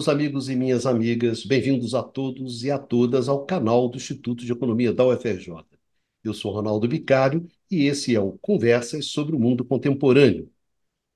[0.00, 4.46] Meus amigos e minhas amigas, bem-vindos a todos e a todas ao canal do Instituto
[4.46, 5.62] de Economia da UFRJ.
[6.24, 10.50] Eu sou Ronaldo Bicário e esse é o Conversas sobre o Mundo Contemporâneo.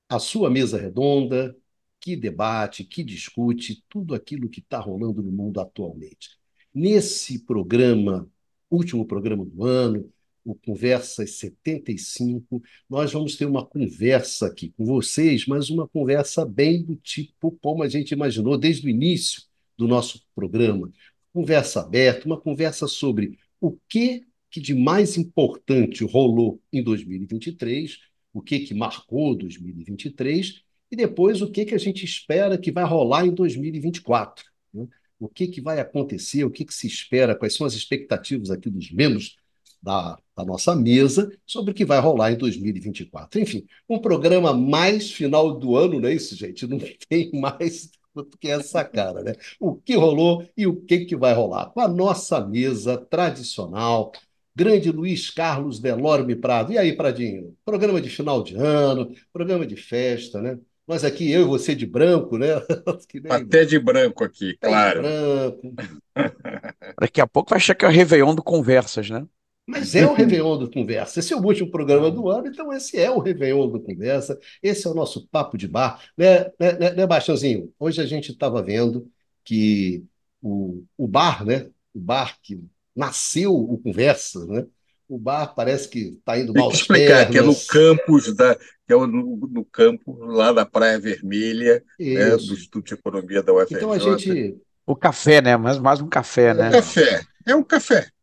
[0.06, 1.56] A sua mesa redonda
[1.98, 6.39] que debate, que discute tudo aquilo que está rolando no mundo atualmente.
[6.75, 8.30] Nesse programa,
[8.70, 10.12] último programa do ano,
[10.45, 16.83] o Conversas 75, nós vamos ter uma conversa aqui com vocês, mas uma conversa bem
[16.83, 19.43] do tipo como a gente imaginou desde o início
[19.77, 20.93] do nosso programa.
[21.33, 27.98] Conversa aberta, uma conversa sobre o que, que de mais importante rolou em 2023,
[28.33, 32.84] o que, que marcou 2023, e depois o que, que a gente espera que vai
[32.84, 34.45] rolar em 2024.
[34.73, 34.86] Né?
[35.19, 38.69] O que, que vai acontecer, o que, que se espera, quais são as expectativas aqui
[38.69, 39.36] dos membros
[39.84, 43.40] da, da nossa mesa sobre o que vai rolar em 2024.
[43.40, 46.66] Enfim, um programa mais final do ano, não é isso, gente?
[46.66, 49.34] Não tem mais do que essa cara, né?
[49.60, 51.66] O que rolou e o que, que vai rolar.
[51.66, 54.12] Com a nossa mesa tradicional,
[54.55, 56.72] grande Luiz Carlos Delorme Prado.
[56.72, 57.56] E aí, Pradinho?
[57.64, 60.58] Programa de final de ano, programa de festa, né?
[60.86, 62.48] Nós aqui, eu e você de branco, né?
[63.30, 65.02] Até de branco aqui, Até claro.
[65.02, 65.74] De branco.
[67.00, 69.27] Daqui a pouco vai achar que é o Réveillon do Conversas, né?
[69.67, 71.20] Mas é o Réveillon do Conversa.
[71.20, 74.39] Esse é o último programa do ano, então esse é o Réveillon do Conversa.
[74.62, 76.03] Esse é o nosso papo de bar.
[76.17, 77.73] Né, né, né, né Baixãozinho?
[77.79, 79.09] Hoje a gente estava vendo
[79.42, 80.05] que
[80.42, 81.69] o, o bar, né?
[81.95, 82.61] O bar que
[82.95, 84.67] nasceu o Conversa, né?
[85.09, 86.69] O bar parece que está indo mal.
[86.69, 89.07] Tem que explicar que é no campus da, que é no,
[89.51, 93.77] no campo lá da Praia Vermelha, né, do Instituto de Economia da UFRJ.
[93.77, 95.57] Então a gente o café, né?
[95.57, 96.69] Mais, mais um café, é né?
[96.69, 97.23] Um café.
[97.47, 98.14] É um café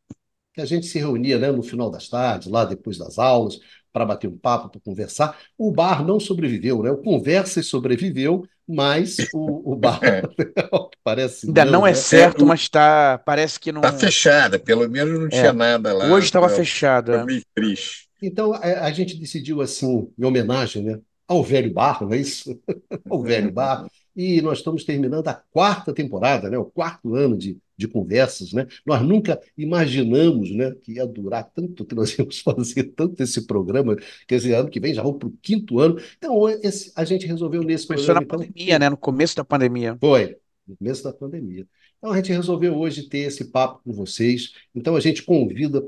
[0.53, 3.59] que a gente se reunia né, no final das tardes, lá depois das aulas,
[3.91, 5.37] para bater um papo, para conversar.
[5.57, 6.91] O bar não sobreviveu, né?
[6.91, 10.21] O Conversas sobreviveu, mas o, o bar é.
[11.03, 11.47] parece.
[11.47, 11.95] Ainda não, não é né?
[11.95, 13.81] certo, é, mas tá, parece que não.
[13.81, 15.53] Está fechada, pelo menos não tinha é.
[15.53, 16.05] nada lá.
[16.11, 17.25] Hoje estava fechada.
[17.25, 18.09] Meio triste.
[18.21, 20.99] Então a, a, gente decidiu assim, em homenagem, né?
[21.27, 22.59] Ao velho bar, não é isso?
[23.09, 23.87] ao velho bar.
[24.15, 26.57] E nós estamos terminando a quarta temporada, né?
[26.57, 28.67] O quarto ano de de conversas, né?
[28.85, 33.95] Nós nunca imaginamos, né, que ia durar tanto, que nós íamos fazer tanto esse programa,
[34.27, 35.99] que esse ano que vem já vamos para o quinto ano.
[36.17, 38.21] Então, esse, a gente resolveu nesse Começou programa.
[38.21, 38.89] na então, pandemia, né?
[38.89, 39.97] No começo da pandemia.
[39.99, 40.37] Foi,
[40.67, 41.67] no começo da pandemia.
[41.97, 44.53] Então, a gente resolveu hoje ter esse papo com vocês.
[44.73, 45.83] Então, a gente convida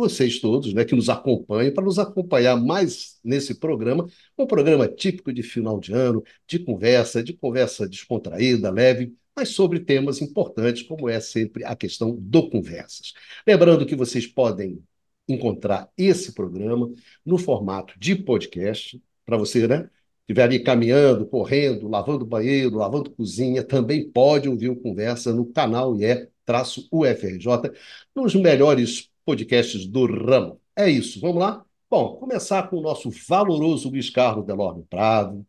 [0.00, 5.32] vocês todos, né, que nos acompanhem, para nos acompanhar mais nesse programa, um programa típico
[5.32, 11.08] de final de ano, de conversa, de conversa descontraída, leve, mas sobre temas importantes, como
[11.08, 13.12] é sempre a questão do Conversas.
[13.46, 14.82] Lembrando que vocês podem
[15.28, 16.90] encontrar esse programa
[17.24, 19.88] no formato de podcast, para você, né?
[20.22, 25.96] Estiver ali caminhando, correndo, lavando banheiro, lavando cozinha, também pode ouvir o Conversa no canal
[25.96, 27.72] IE-UFRJ,
[28.14, 30.60] nos melhores podcasts do ramo.
[30.76, 31.64] É isso, vamos lá?
[31.88, 35.46] Bom, começar com o nosso valoroso Luiz Carlos Delorme Prado,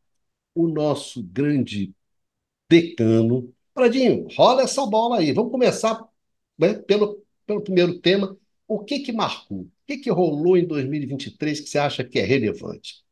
[0.55, 1.93] o nosso grande
[2.69, 5.31] decano, Pradinho, rola essa bola aí.
[5.31, 6.03] Vamos começar
[6.57, 8.37] né, pelo, pelo primeiro tema.
[8.67, 9.61] O que que marcou?
[9.61, 13.03] O que que rolou em 2023 que você acha que é relevante?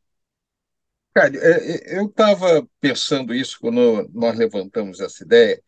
[1.14, 5.62] Cara, é, é, eu estava pensando isso quando nós levantamos essa ideia.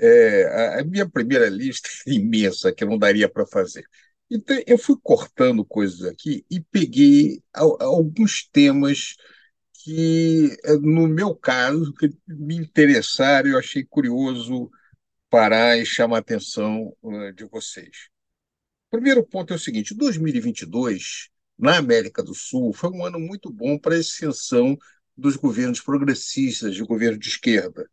[0.00, 3.84] É, a minha primeira lista é imensa, que não daria para fazer.
[4.30, 9.16] Então, eu fui cortando coisas aqui e peguei alguns temas
[9.72, 14.70] que, eh, no meu caso, que me interessaram, eu achei curioso
[15.30, 18.08] parar e chamar a atenção uh, de vocês.
[18.88, 23.50] O primeiro ponto é o seguinte: 2022, na América do Sul, foi um ano muito
[23.50, 24.76] bom para a ascensão
[25.16, 27.88] dos governos progressistas, de governo de esquerda.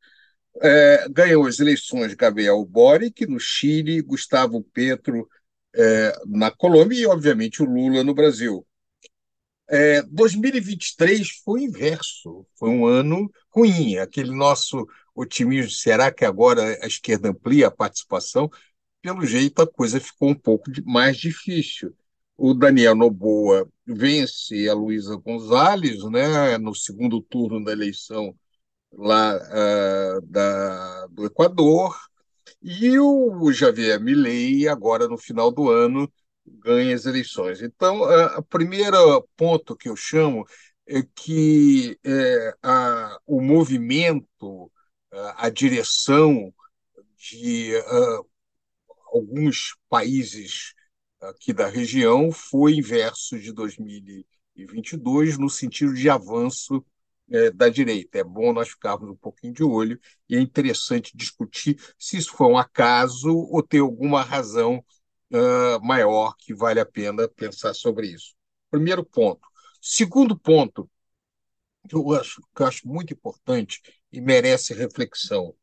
[0.61, 5.27] É, ganhou as eleições Gabriel Boric no Chile, Gustavo Petro
[5.75, 8.65] é, na Colômbia e, obviamente, o Lula no Brasil.
[9.67, 13.97] É, 2023 foi inverso, foi um ano ruim.
[13.97, 18.49] Aquele nosso otimismo, será que agora a esquerda amplia a participação?
[19.01, 21.95] Pelo jeito, a coisa ficou um pouco mais difícil.
[22.37, 28.35] O Daniel Noboa vence a Luísa Gonzalez né, no segundo turno da eleição
[28.91, 31.95] lá uh, da, do Equador,
[32.65, 36.11] e o Javier Milei, agora no final do ano,
[36.47, 37.61] ganha as eleições.
[37.61, 38.01] Então,
[38.37, 40.43] o primeiro ponto que eu chamo
[40.87, 44.71] é que é, a, o movimento,
[45.11, 46.51] a, a direção
[47.15, 48.19] de a,
[49.13, 50.73] alguns países
[51.21, 56.83] aqui da região foi inverso de 2022, no sentido de avanço
[57.31, 58.19] é, da direita.
[58.19, 59.99] É bom nós ficarmos um pouquinho de olho
[60.29, 64.83] e é interessante discutir se isso foi um acaso ou tem alguma razão
[65.31, 68.35] uh, maior que vale a pena pensar sobre isso.
[68.69, 69.47] Primeiro ponto.
[69.81, 70.89] Segundo ponto,
[71.87, 73.81] que eu acho, que eu acho muito importante
[74.11, 75.55] e merece reflexão.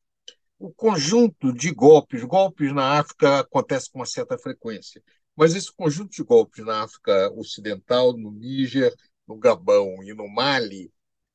[0.58, 5.03] O conjunto de golpes, golpes na África acontece com uma certa frequência,
[5.35, 8.94] mas esse conjunto de golpes na África Ocidental, no Níger,
[9.26, 10.93] no Gabão e no Mali,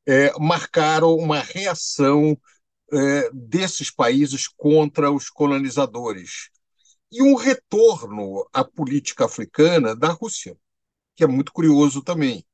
[0.07, 2.38] é, marcaram uma reação
[2.92, 6.50] é, desses países contra os colonizadores
[7.12, 10.57] e um retorno à política africana da Rússia,
[11.15, 12.45] que é muito curioso também,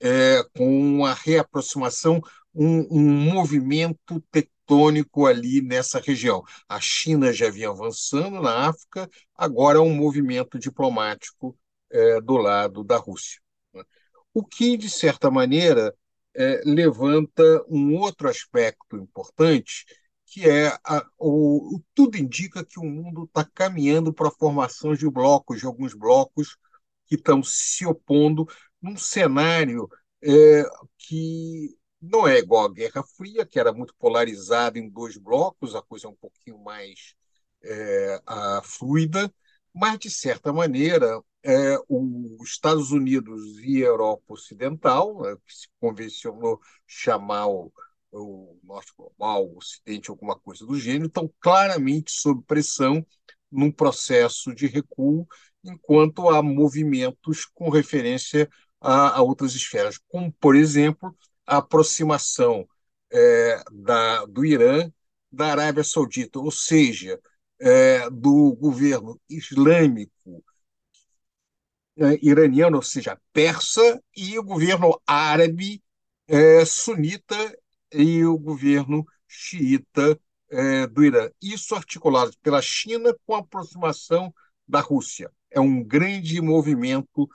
[0.00, 2.20] é, com uma reaproximação,
[2.54, 6.42] um, um movimento tectônico ali nessa região.
[6.68, 11.56] A China já vinha avançando na África, agora é um movimento diplomático
[11.90, 13.40] é, do lado da Rússia.
[13.72, 13.82] Né?
[14.32, 15.94] O que, de certa maneira,
[16.36, 19.84] é, levanta um outro aspecto importante,
[20.26, 25.08] que é a, o, tudo indica que o mundo está caminhando para a formação de
[25.08, 26.56] blocos, de alguns blocos
[27.06, 28.46] que estão se opondo
[28.80, 29.88] num cenário
[30.22, 30.64] é,
[30.98, 35.82] que não é igual à Guerra Fria, que era muito polarizado em dois blocos, a
[35.82, 37.14] coisa é um pouquinho mais
[37.62, 39.32] é, a, fluida,
[39.74, 45.68] mas, de certa maneira, é, os Estados Unidos e a Europa Ocidental, né, que se
[45.78, 47.72] convencionou chamar o,
[48.10, 53.04] o Norte Global, o Ocidente, alguma coisa do gênero, estão claramente sob pressão
[53.50, 55.26] num processo de recuo,
[55.62, 58.48] enquanto há movimentos com referência
[58.80, 62.66] a, a outras esferas, como, por exemplo, a aproximação
[63.12, 64.90] é, da, do Irã
[65.30, 67.20] da Arábia Saudita, ou seja,
[67.60, 70.44] é, do governo islâmico
[71.96, 75.82] é, iraniano, ou seja, persa, e o governo árabe
[76.26, 77.36] é, sunita
[77.92, 80.18] e o governo xiita
[80.50, 81.30] é, do Irã.
[81.42, 84.34] Isso articulado pela China com a aproximação
[84.66, 85.30] da Rússia.
[85.50, 87.28] É um grande movimento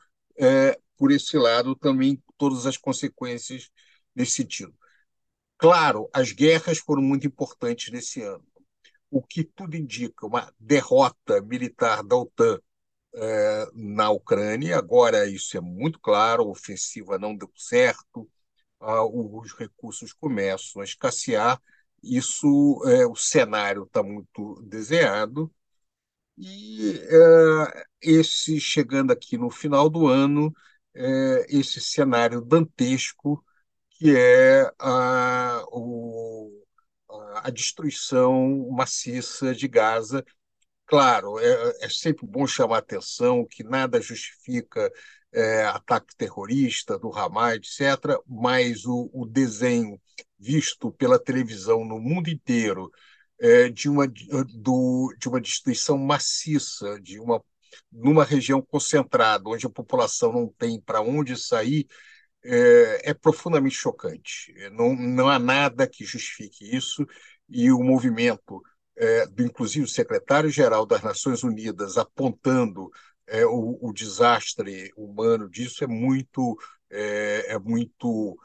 [0.97, 3.69] por esse lado, também todas as consequências
[4.15, 4.73] nesse sentido.
[5.57, 8.45] Claro, as guerras foram muito importantes nesse ano.
[9.09, 12.59] O que tudo indica uma derrota militar da OTAN
[13.15, 14.77] é, na Ucrânia.
[14.77, 18.29] Agora isso é muito claro, a ofensiva não deu certo,
[18.81, 21.61] os recursos começam a escassear.
[22.03, 25.51] Isso, é, o cenário está muito desenhado.
[26.37, 30.53] E é, esse chegando aqui no final do ano,
[31.47, 33.43] esse cenário dantesco
[33.91, 36.63] que é a, o,
[37.43, 40.25] a destruição maciça de Gaza
[40.89, 44.91] Claro, é, é sempre bom chamar atenção que nada justifica
[45.31, 50.01] é, ataque terrorista do Hamas, etc., mas o, o, desenho
[50.39, 52.89] visto pela televisão no mundo inteiro
[53.39, 57.43] é, de, uma, do, de uma destruição maciça, de uma
[57.91, 61.87] numa região concentrada, onde a população não tem para onde sair,
[62.43, 64.51] é, é, profundamente chocante.
[64.71, 67.05] Não, não há nada que justifique isso,
[67.47, 68.61] e o movimento
[68.99, 72.91] é, do inclusive o secretário-geral das Nações Unidas apontando
[73.25, 76.57] é, o, o, desastre humano disso é muito
[76.89, 78.37] é, é muito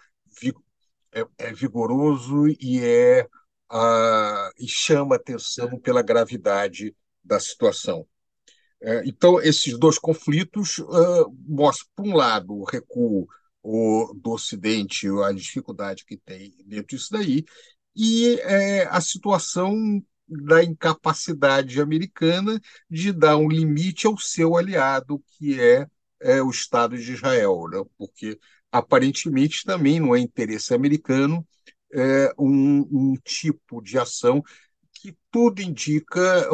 [1.12, 3.26] é, é, vigoroso e é
[3.68, 8.06] a, e chama atenção pela gravidade da situação.
[8.80, 10.76] É, então esses dois conflitos
[11.48, 13.26] mostram por um lado o recuo
[13.62, 17.44] o, do Ocidente, a dificuldade que tem dentro disso daí,
[17.96, 19.74] e é, a situação
[20.26, 25.86] da incapacidade americana de dar um limite ao seu aliado, que é,
[26.20, 27.82] é o Estado de Israel, né?
[27.98, 28.38] porque
[28.72, 31.46] aparentemente também não é interesse americano
[31.92, 34.42] é, um, um tipo de ação
[34.92, 36.48] que tudo indica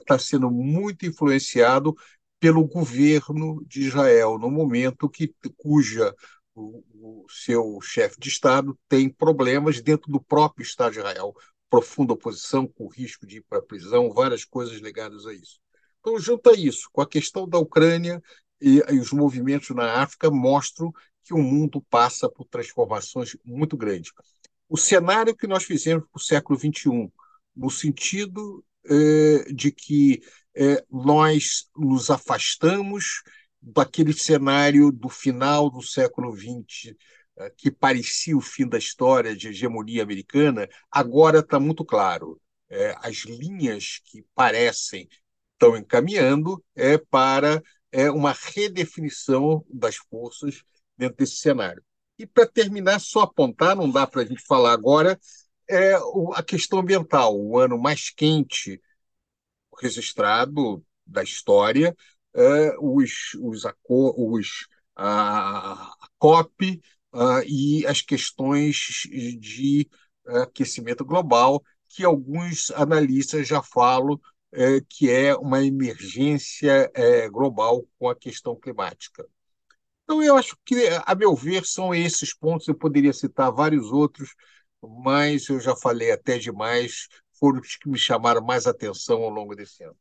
[0.00, 1.94] está é, sendo muito influenciado
[2.38, 6.14] pelo governo de Israel, no momento que cuja
[6.54, 11.34] o, o seu chefe de Estado tem problemas dentro do próprio Estado de Israel
[11.74, 15.58] profunda oposição, com risco de ir para a prisão, várias coisas ligadas a isso.
[15.98, 18.22] Então, junto a isso, com a questão da Ucrânia
[18.60, 20.92] e, e os movimentos na África, mostram
[21.24, 24.12] que o mundo passa por transformações muito grandes.
[24.68, 27.10] O cenário que nós fizemos para o século XXI,
[27.56, 30.22] no sentido eh, de que
[30.54, 33.24] eh, nós nos afastamos
[33.60, 36.94] daquele cenário do final do século XX,
[37.56, 42.40] que parecia o fim da história de hegemonia americana, agora está muito claro.
[42.68, 45.08] É, as linhas que parecem
[45.52, 47.62] estão encaminhando é para
[47.92, 50.62] é, uma redefinição das forças
[50.96, 51.82] dentro desse cenário.
[52.18, 55.18] E para terminar, só apontar, não dá para a gente falar agora,
[55.68, 55.94] é
[56.34, 58.80] a questão ambiental, o ano mais quente
[59.80, 61.96] registrado da história,
[62.34, 63.62] é, os, os,
[63.92, 66.80] os, a, a COP
[67.14, 69.06] uh, e as questões
[69.40, 69.88] de
[70.26, 74.20] aquecimento global, que alguns analistas já falam
[74.52, 79.26] é, que é uma emergência é, global com a questão climática.
[80.04, 82.68] Então, eu acho que, a meu ver, são esses pontos.
[82.68, 84.34] Eu poderia citar vários outros,
[84.82, 87.08] mas eu já falei até demais.
[87.32, 89.96] Foram os que me chamaram mais atenção ao longo desse ano.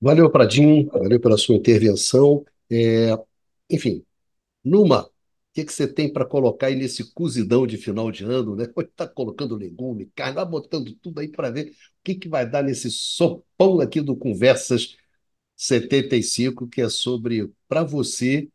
[0.00, 0.90] Valeu, Pradinho.
[0.90, 2.44] Valeu pela sua intervenção.
[2.70, 3.16] É,
[3.70, 4.04] enfim,
[4.64, 5.08] numa
[5.54, 8.64] que, que você tem para colocar aí nesse cozidão de final de ano, né?
[8.76, 12.62] Está colocando legume, carne, vai botando tudo aí para ver o que, que vai dar
[12.62, 14.96] nesse sopão aqui do Conversas
[15.56, 18.48] 75, que é sobre, para você,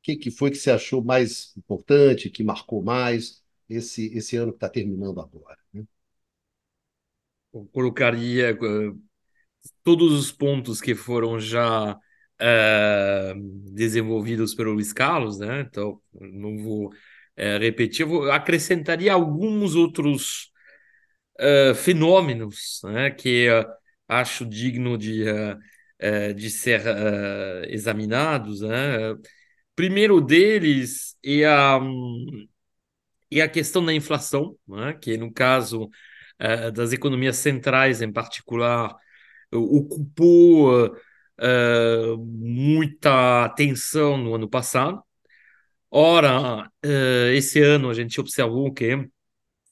[0.00, 4.52] o que, que foi que você achou mais importante, que marcou mais esse, esse ano
[4.52, 5.58] que está terminando agora.
[5.72, 5.84] Né?
[7.54, 9.02] Eu colocaria uh,
[9.84, 11.98] todos os pontos que foram já
[12.42, 13.40] uh,
[13.72, 15.60] desenvolvidos pelo Luiz Carlos, né?
[15.60, 20.50] Então, não vou uh, repetir, vou, acrescentaria alguns outros
[21.40, 23.10] uh, fenômenos né?
[23.10, 23.48] que
[24.08, 25.24] acho digno de,
[26.36, 26.82] de ser
[27.68, 28.60] examinados.
[28.60, 29.14] Né?
[29.74, 31.80] Primeiro deles é a,
[33.30, 34.92] é a questão da inflação, né?
[35.00, 35.88] que no caso
[36.74, 38.94] das economias centrais em particular,
[39.50, 40.94] ocupou
[41.40, 45.02] uh, muita atenção no ano passado.
[45.90, 49.08] Ora, uh, esse ano a gente observou que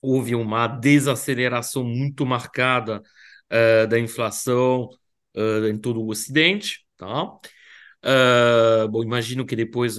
[0.03, 3.03] houve uma desaceleração muito marcada
[3.53, 4.89] uh, da inflação
[5.71, 7.25] em todo o Ocidente, tá?
[8.91, 9.97] bom, imagino que depois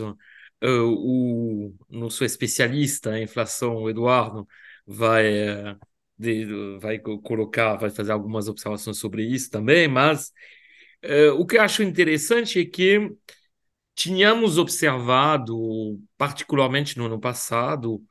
[0.62, 4.46] o nosso especialista em inflação, o Eduardo,
[4.86, 5.24] vai
[6.18, 10.32] de, vai colocar, vai fazer algumas observações sobre isso também, mas
[11.38, 13.12] o que eu acho interessante é que
[13.96, 18.02] tínhamos observado, particularmente no ano passado,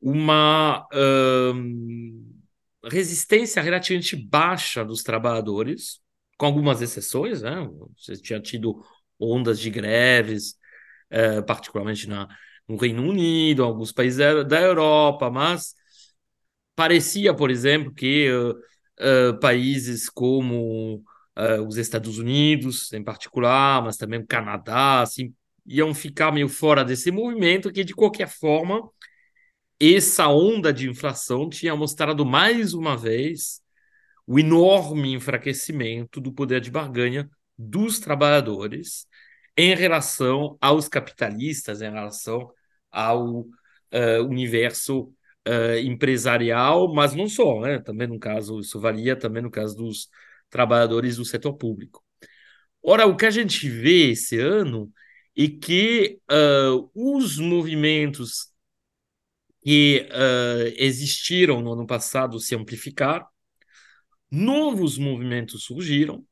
[0.00, 6.00] uma uh, resistência relativamente baixa dos trabalhadores,
[6.36, 7.68] com algumas exceções, né?
[7.96, 8.84] Você tinha tido
[9.18, 10.56] ondas de greves,
[11.12, 12.28] uh, particularmente na,
[12.68, 15.74] no Reino Unido, alguns países da, da Europa, mas
[16.74, 18.28] parecia, por exemplo, que
[19.40, 21.02] países como
[21.36, 25.34] uh, os Estados Unidos em particular, mas também o Canadá, assim,
[25.66, 28.82] iam ficar meio fora desse movimento que, de qualquer forma,
[29.80, 33.60] essa onda de inflação tinha mostrado mais uma vez
[34.26, 39.06] o enorme enfraquecimento do poder de barganha dos trabalhadores
[39.56, 42.50] em relação aos capitalistas, em relação
[42.90, 45.12] ao uh, universo
[45.48, 47.78] uh, empresarial, mas não só, né?
[47.80, 50.08] Também no caso, isso valia também no caso dos
[50.52, 52.04] trabalhadores do setor público.
[52.82, 54.92] Ora, o que a gente vê esse ano
[55.36, 58.52] é que uh, os movimentos
[59.62, 63.26] que uh, existiram no ano passado se amplificaram,
[64.30, 66.24] novos movimentos surgiram,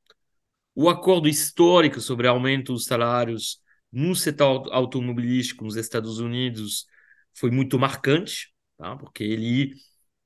[0.74, 3.60] o acordo histórico sobre aumento dos salários
[3.92, 6.86] no setor automobilístico nos Estados Unidos
[7.34, 8.96] foi muito marcante, tá?
[8.96, 9.74] porque ele,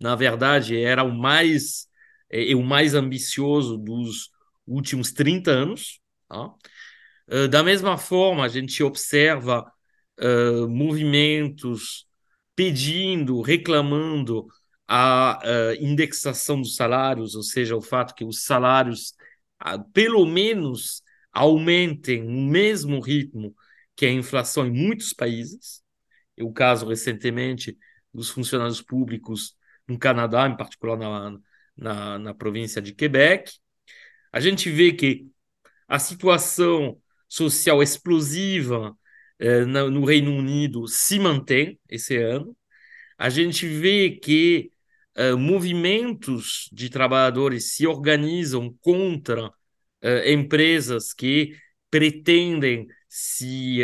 [0.00, 1.86] na verdade, era o mais
[2.30, 4.30] é, é o mais ambicioso dos
[4.66, 6.00] últimos 30 anos.
[6.28, 6.52] Tá?
[7.28, 9.64] Uh, da mesma forma, a gente observa
[10.20, 12.06] uh, movimentos
[12.56, 14.46] pedindo, reclamando
[14.86, 19.14] a uh, indexação dos salários, ou seja, o fato que os salários,
[19.92, 21.02] pelo menos,
[21.32, 23.54] aumentem no mesmo ritmo
[23.96, 25.82] que a inflação em muitos países.
[26.36, 27.76] É o caso recentemente
[28.12, 31.38] dos funcionários públicos no Canadá, em particular na,
[31.76, 33.52] na, na província de Quebec.
[34.32, 35.28] A gente vê que
[35.88, 38.96] a situação social explosiva
[39.38, 42.56] eh, no Reino Unido se mantém esse ano.
[43.18, 44.72] A gente vê que
[45.14, 49.50] eh, movimentos de trabalhadores se organizam contra
[50.02, 51.56] eh, empresas que
[51.90, 53.80] pretendem se,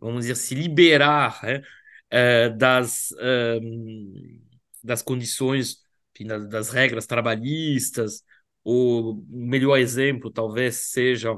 [0.00, 1.62] vamos dizer, se liberar né,
[2.50, 3.14] das,
[4.82, 5.76] das condições
[6.48, 8.22] das, regras trabalhistas.
[8.64, 11.36] O melhor exemplo talvez seja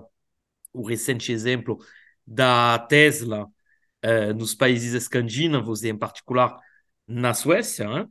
[0.72, 1.78] o recente exemplo
[2.26, 3.48] da Tesla
[4.02, 6.58] eh, nos países escandinavos e em particular
[7.06, 8.08] na Suécia, né?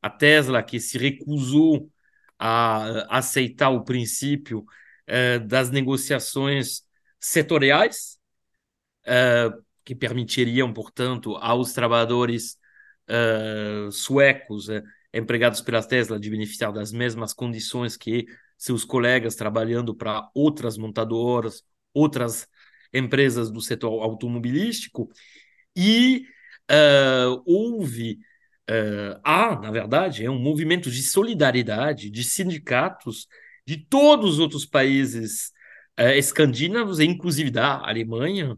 [0.00, 1.90] a Tesla que se recusou
[2.38, 4.64] a aceitar o princípio
[5.06, 6.82] eh, das negociações
[7.20, 8.18] setoriais,
[9.06, 9.50] eh,
[9.84, 12.58] que permitiriam, portanto, aos trabalhadores
[13.90, 14.68] suecos
[15.12, 18.26] empregados pela Tesla de beneficiar das mesmas condições que
[18.56, 22.48] seus colegas trabalhando para outras montadoras, outras
[22.92, 25.10] empresas do setor automobilístico,
[25.76, 26.26] e
[26.70, 28.18] uh, houve,
[28.70, 33.26] uh, há, na verdade, é um movimento de solidariedade de sindicatos
[33.66, 35.52] de todos os outros países
[35.98, 38.56] uh, escandinavos, inclusive da Alemanha,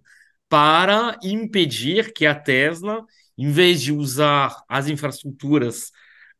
[0.48, 3.04] para impedir que a Tesla,
[3.36, 5.90] em vez de usar as infraestruturas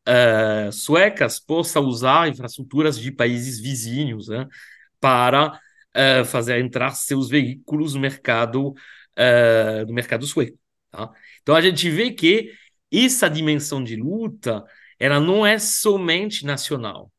[0.07, 4.47] uh, suecas, possa usar infraestruturas de países vizinhos né,
[4.99, 5.59] para
[5.95, 10.57] uh, fazer entrar seus veículos no mercado, uh, no mercado sueco.
[10.91, 11.11] Tá?
[11.41, 12.51] Então a gente vê que
[12.91, 14.63] essa dimensão de luta
[14.99, 17.11] ela não é somente nacional.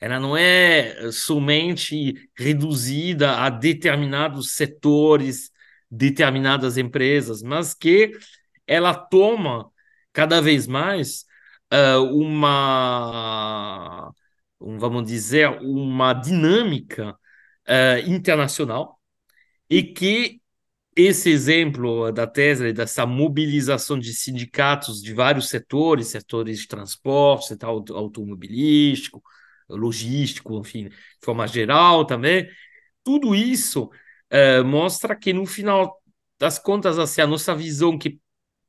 [0.00, 5.50] Ela não é somente reduzida a determinados setores
[5.90, 8.12] determinadas empresas, mas que
[8.66, 9.70] ela toma
[10.12, 11.24] cada vez mais
[11.72, 14.12] uh, uma,
[14.60, 17.12] um, vamos dizer, uma dinâmica
[17.68, 19.00] uh, internacional
[19.70, 20.40] e que
[20.96, 27.84] esse exemplo da Tesla, dessa mobilização de sindicatos de vários setores, setores de transporte, setor
[27.92, 29.22] automobilístico,
[29.68, 32.48] logístico, enfim, de forma geral também,
[33.04, 33.90] tudo isso
[34.30, 36.00] é, mostra que no final
[36.38, 38.18] das contas, assim, a nossa visão que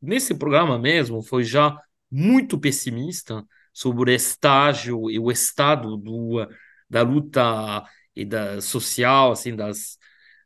[0.02, 1.78] nesse programa mesmo foi já
[2.10, 6.48] muito pessimista sobre o estágio e o estado do,
[6.90, 7.84] da luta
[8.16, 9.98] e da social, assim, das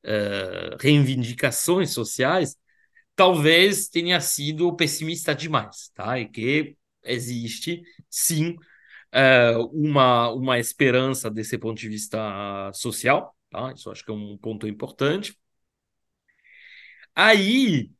[0.05, 2.57] uh, reivindicações sociais,
[3.15, 6.19] talvez tenha sido pessimista demais, tá?
[6.19, 8.55] E que existe, sim,
[9.13, 13.73] uh, uma, uma esperança desse ponto de vista social, Tá?
[13.73, 15.37] Isso acho que é um ponto importante.
[17.15, 17.91] Aí,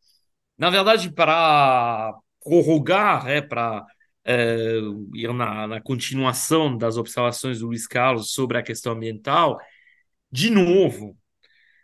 [0.58, 3.86] na verdade, para prorrogar, né, para
[4.26, 4.78] é,
[5.16, 9.60] ir na, na, continuação das observações do Luiz Carlos sobre a questão ambiental,
[10.32, 11.18] de novo,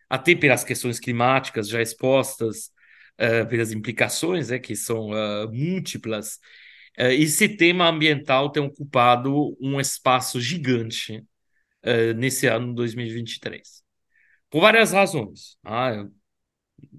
[0.10, 2.72] até pelas questões climáticas já expostas,
[3.18, 6.40] é, pelas implicações, né, que são é, múltiplas,
[6.98, 11.24] é, esse tema ambiental tem ocupado um espaço gigante
[12.18, 13.82] nesse ano 2023.
[14.50, 15.58] Por várias razões.
[15.64, 16.06] Ah,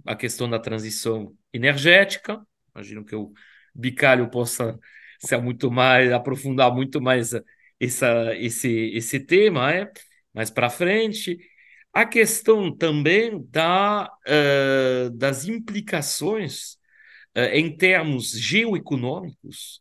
[0.07, 2.41] a questão da transição energética,
[2.79, 3.33] imagino que o
[3.75, 4.79] Bicalho possa
[5.19, 7.33] ser muito mais, aprofundar muito mais
[7.81, 9.91] essa, esse, esse tema é,
[10.33, 11.39] mais para frente.
[11.93, 16.75] A questão também da, uh, das implicações
[17.37, 19.81] uh, em termos geoeconômicos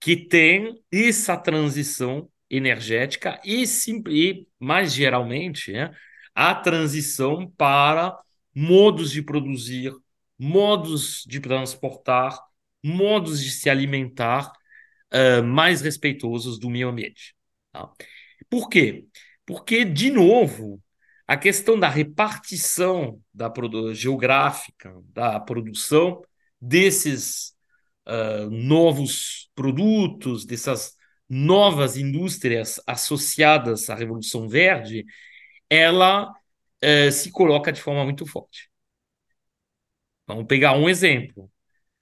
[0.00, 3.64] que tem essa transição energética e,
[4.08, 5.90] e mais geralmente, né,
[6.34, 8.16] a transição para
[8.54, 9.92] modos de produzir,
[10.38, 12.38] modos de transportar,
[12.82, 14.52] modos de se alimentar
[15.12, 17.34] uh, mais respeitosos do meio ambiente.
[17.72, 17.90] Tá?
[18.48, 19.06] Por quê?
[19.44, 20.82] Porque, de novo,
[21.26, 23.52] a questão da repartição da
[23.92, 26.22] geográfica da produção
[26.60, 27.54] desses
[28.06, 30.96] uh, novos produtos, dessas
[31.28, 35.04] novas indústrias associadas à Revolução Verde,
[35.68, 36.32] ela
[36.80, 38.67] eh, se coloca de forma muito forte.
[40.28, 41.50] Vamos pegar um exemplo.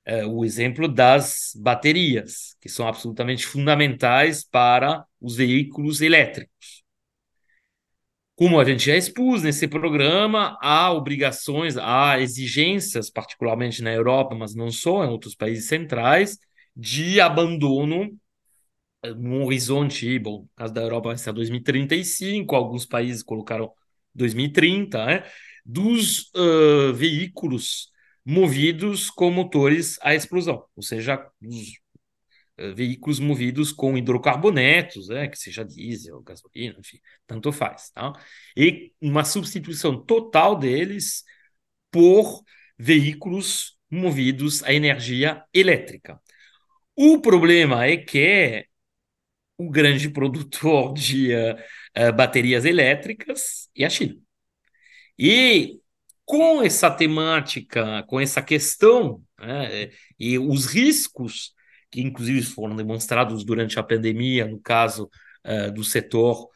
[0.05, 6.85] Eh, o exemplo das baterias, que são absolutamente fundamentais para os veículos elétricos.
[8.35, 14.55] Como a gente já expôs nesse programa, há obrigações, há exigências, particularmente na Europa, mas
[14.55, 16.39] não só, em outros países centrais,
[16.77, 18.11] de abandono
[19.05, 23.73] um horizonte, bom, no caso da Europa vai ser 2035, alguns países colocaram
[24.15, 25.25] 2030, né,
[25.65, 27.91] dos uh, veículos
[28.27, 31.69] movidos com motores a explosão, ou seja, os
[32.59, 38.13] uh, veículos movidos com hidrocarbonetos, né, que seja diesel, gasolina, enfim, tanto faz, tá?
[38.57, 41.25] E uma substituição total deles
[41.91, 42.43] por
[42.79, 46.21] veículos movidos a energia elétrica.
[46.97, 48.67] O problema é que
[49.59, 51.55] o grande produtor de uh,
[52.09, 54.17] uh, baterias elétricas e a China.
[55.19, 55.81] E
[56.27, 61.55] com essa temática, com essa questão né, e os riscos
[61.91, 65.09] que inclusive foram demonstrados durante a pandemia, no caso
[65.47, 66.49] uh, do setor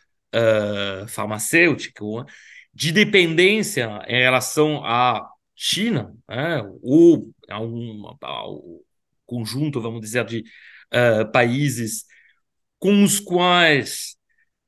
[1.08, 2.26] farmacêutico, né,
[2.72, 8.62] de dependência em relação à China, né, ou a um, ao
[9.26, 10.44] conjunto, vamos dizer, de
[11.32, 12.04] países
[12.78, 14.16] com os quais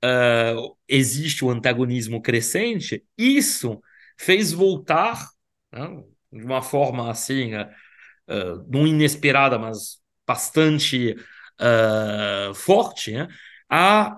[0.04, 3.80] uh, existe o antagonismo crescente, isso
[4.18, 5.28] fez voltar,
[5.72, 11.16] né, de uma forma assim, uh, não inesperada, mas bastante
[11.60, 13.28] uh, forte, né,
[13.68, 14.16] a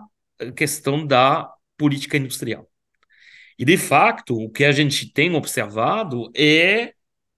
[0.57, 2.69] questão da política industrial.
[3.59, 6.93] E, de fato, o que a gente tem observado é,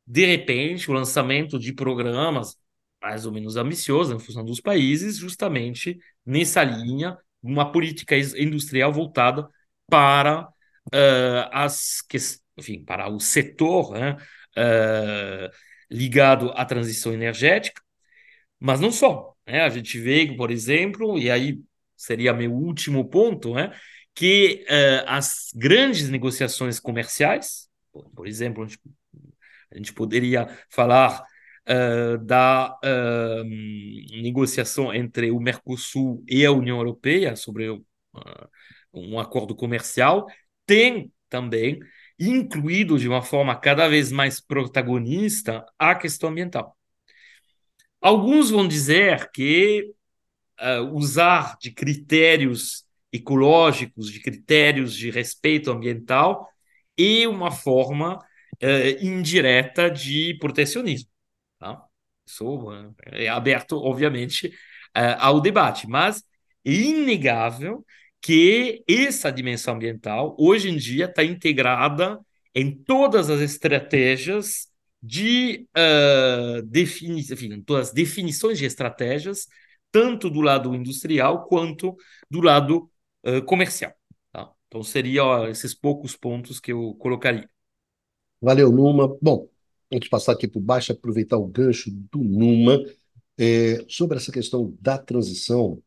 [0.07, 2.57] de repente, o lançamento de programas
[3.03, 9.49] mais ou menos ambiciosos em função dos países, justamente nessa linha, uma política industrial voltada
[9.89, 10.49] para
[10.89, 12.03] uh, as
[12.57, 14.17] enfim, para o setor né,
[14.57, 15.51] uh,
[15.91, 17.83] ligado à transição energética,
[18.59, 19.35] mas não só.
[19.47, 19.61] Né?
[19.61, 21.61] A gente vê, por exemplo, e aí
[21.97, 23.73] seria meu último ponto, né,
[24.15, 27.69] que uh, as grandes negociações comerciais,
[28.15, 28.81] por, exemplo, a gente,
[29.73, 31.23] a gente, poderia falar
[31.69, 32.79] uh, da
[34.23, 37.71] negociação entre o Mercosul e a União Europeia sobre
[38.93, 40.27] um acordo comercial,
[40.65, 41.79] tem também
[42.19, 46.77] incluído de uma forma cada vez mais protagonista a questão ambiental.
[48.01, 49.93] Alguns vão dizer que
[50.93, 56.49] usar de critérios ecológicos, de critérios de respeito ambiental
[56.97, 61.11] e uma forma uh, indireta de protecionismo.
[61.59, 61.83] Tá?
[62.27, 62.69] Isso
[63.13, 66.23] é aberto, obviamente, uh, ao debate, mas
[66.65, 67.85] é inegável
[68.27, 72.19] que essa dimensão ambiental, hoje em dia, está integrada
[72.53, 74.67] em todas as estratégias
[75.01, 79.47] de uh, enfim, todas as definições de estratégias,
[79.93, 81.97] tanto do lado industrial quanto
[82.29, 82.91] do lado
[83.25, 83.93] uh, comercial.
[84.33, 84.51] Tá?
[84.67, 87.49] Então, seriam esses poucos pontos que eu colocaria.
[88.43, 89.17] Valeu, Numa.
[89.23, 89.49] Bom,
[89.93, 92.83] antes de passar aqui por baixo, aproveitar o gancho do Numa,
[93.39, 95.81] é, sobre essa questão da transição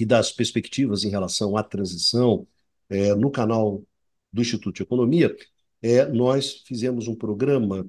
[0.00, 2.46] e das perspectivas em relação à transição,
[2.88, 3.84] é, no canal
[4.32, 5.36] do Instituto de Economia,
[5.82, 7.88] é, nós fizemos um programa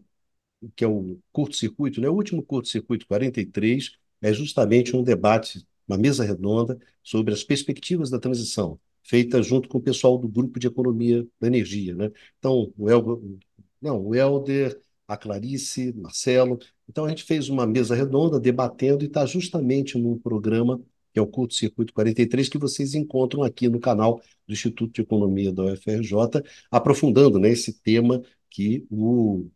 [0.76, 2.10] que é o curto-circuito, né?
[2.10, 8.20] o último curto-circuito 43, é justamente um debate uma mesa redonda sobre as perspectivas da
[8.20, 11.96] transição, feita junto com o pessoal do Grupo de Economia da Energia.
[11.96, 12.12] Né?
[12.40, 13.40] Então, o, El...
[13.82, 16.60] Não, o Helder, a Clarice, Marcelo.
[16.88, 20.82] Então, a gente fez uma mesa redonda debatendo e está justamente num programa
[21.14, 25.02] que é o Curto Circuito 43, que vocês encontram aqui no canal do Instituto de
[25.02, 29.50] Economia da UFRJ, aprofundando né, esse tema que o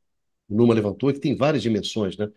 [0.47, 2.29] Numa levantou, que tem várias dimensões, né?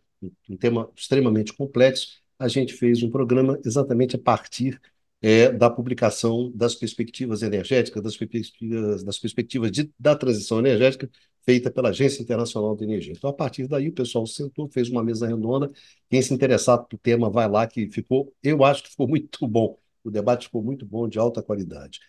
[0.49, 4.81] um tema extremamente complexo, a gente fez um programa exatamente a partir
[5.21, 11.11] é, da publicação das perspectivas energéticas, das perspectivas, das perspectivas de, da transição energética
[11.49, 13.15] feita pela Agência Internacional de Energia.
[13.17, 15.73] Então, a partir daí, o pessoal sentou, fez uma mesa redonda.
[16.11, 19.79] Quem se interessar pelo tema, vai lá, que ficou, eu acho que ficou muito bom.
[20.05, 22.01] O debate ficou muito bom, de alta qualidade.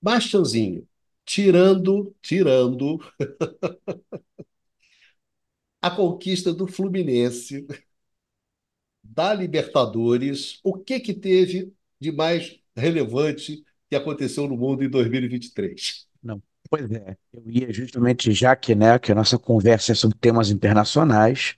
[0.00, 0.86] Bastiãozinho,
[1.24, 3.00] tirando, tirando
[5.82, 7.66] a conquista do Fluminense
[9.02, 16.06] da Libertadores, o que que teve de mais relevante que aconteceu no mundo em 2023?
[16.22, 20.16] Não, pois é, eu ia justamente já que, né, que a nossa conversa é sobre
[20.18, 21.56] temas internacionais,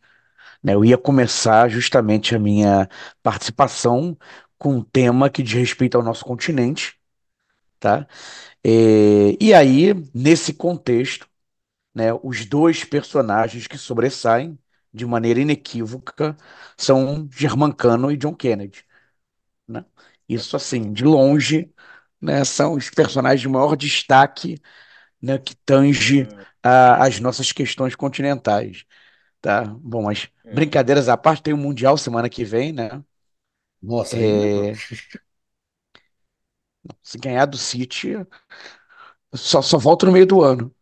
[0.63, 2.89] né, eu ia começar justamente a minha
[3.23, 4.19] participação
[4.59, 6.99] com um tema que diz respeito ao nosso continente,
[7.81, 8.07] tá?
[8.65, 11.29] E, e aí, nesse contexto,
[11.95, 14.59] né, os dois personagens que sobressaem
[14.95, 16.37] de maneira inequívoca
[16.79, 18.85] são Germancano e John Kennedy.
[19.69, 19.85] Né?
[20.29, 21.73] Isso, assim, de longe,
[22.21, 24.61] né, são os personagens de maior destaque
[25.23, 26.29] né, que tange
[26.63, 28.85] a, as nossas questões continentais.
[29.41, 29.65] Tá?
[29.65, 30.55] Bom, mas é.
[30.55, 33.03] brincadeiras à parte, tem o Mundial semana que vem, né?
[33.81, 34.73] Nossa, é...
[37.03, 38.15] Se ganhar do City,
[39.35, 40.75] só, só volta no meio do ano.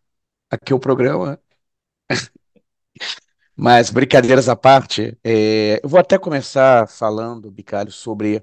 [0.50, 1.38] Aqui é o programa.
[3.56, 8.42] Mas, brincadeiras à parte, é, eu vou até começar falando, Bicalho, sobre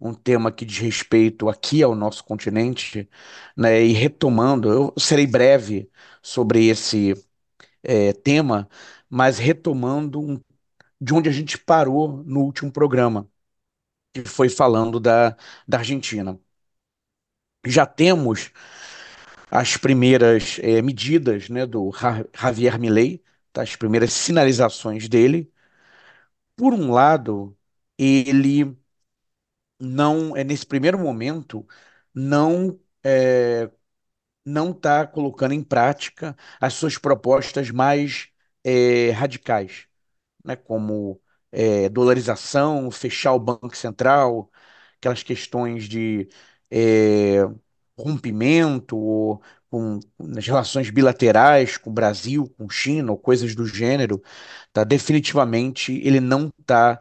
[0.00, 3.08] um tema que diz respeito aqui ao nosso continente,
[3.56, 5.90] né, e retomando, eu serei breve
[6.22, 7.14] sobre esse
[7.82, 8.68] é, tema,
[9.10, 10.40] mas retomando um,
[11.00, 13.28] de onde a gente parou no último programa,
[14.14, 15.36] que foi falando da,
[15.68, 16.38] da Argentina.
[17.66, 18.50] Já temos
[19.50, 21.90] as primeiras é, medidas né, do
[22.34, 25.50] Javier Milei, tá, as primeiras sinalizações dele.
[26.56, 27.56] Por um lado,
[27.98, 28.76] ele
[29.80, 31.66] não, é nesse primeiro momento,
[32.14, 33.70] não é,
[34.44, 38.28] não está colocando em prática as suas propostas mais
[38.64, 39.86] é, radicais,
[40.44, 41.20] né, como
[41.52, 44.50] é, dolarização, fechar o Banco Central,
[44.98, 46.28] aquelas questões de
[46.70, 47.38] é,
[47.98, 54.22] rompimento com, nas relações bilaterais com o Brasil, com China, ou coisas do gênero,
[54.72, 54.84] tá?
[54.84, 57.00] Definitivamente ele não está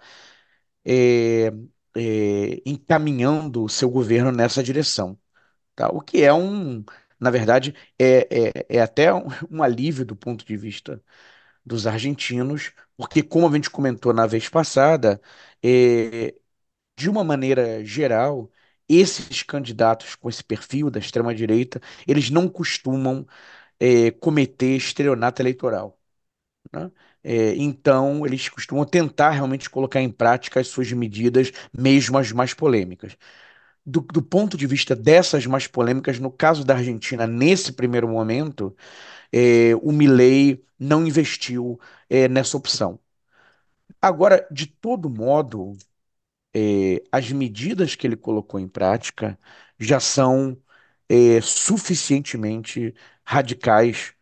[1.98, 5.20] é, encaminhando o seu governo nessa direção,
[5.76, 5.90] tá?
[5.90, 6.84] O que é um,
[7.20, 8.28] na verdade, é,
[8.70, 11.04] é, é até um, um alívio do ponto de vista
[11.66, 15.22] dos argentinos, porque, como a gente comentou na vez passada,
[15.64, 16.36] é,
[16.98, 18.52] de uma maneira geral,
[18.90, 23.28] esses candidatos com esse perfil da extrema-direita, eles não costumam
[23.80, 26.00] é, cometer estelionato eleitoral.
[26.74, 26.92] né?
[27.24, 32.54] É, então, eles costumam tentar realmente colocar em prática as suas medidas, mesmo as mais
[32.54, 33.18] polêmicas.
[33.86, 38.76] Do, do ponto de vista dessas mais polêmicas, no caso da Argentina, nesse primeiro momento,
[39.34, 43.00] é, o Milei não investiu é, nessa opção.
[44.02, 45.74] Agora, de todo modo,
[46.56, 49.40] é, as medidas que ele colocou em prática
[49.80, 50.58] já são
[51.10, 54.14] é, suficientemente radicais,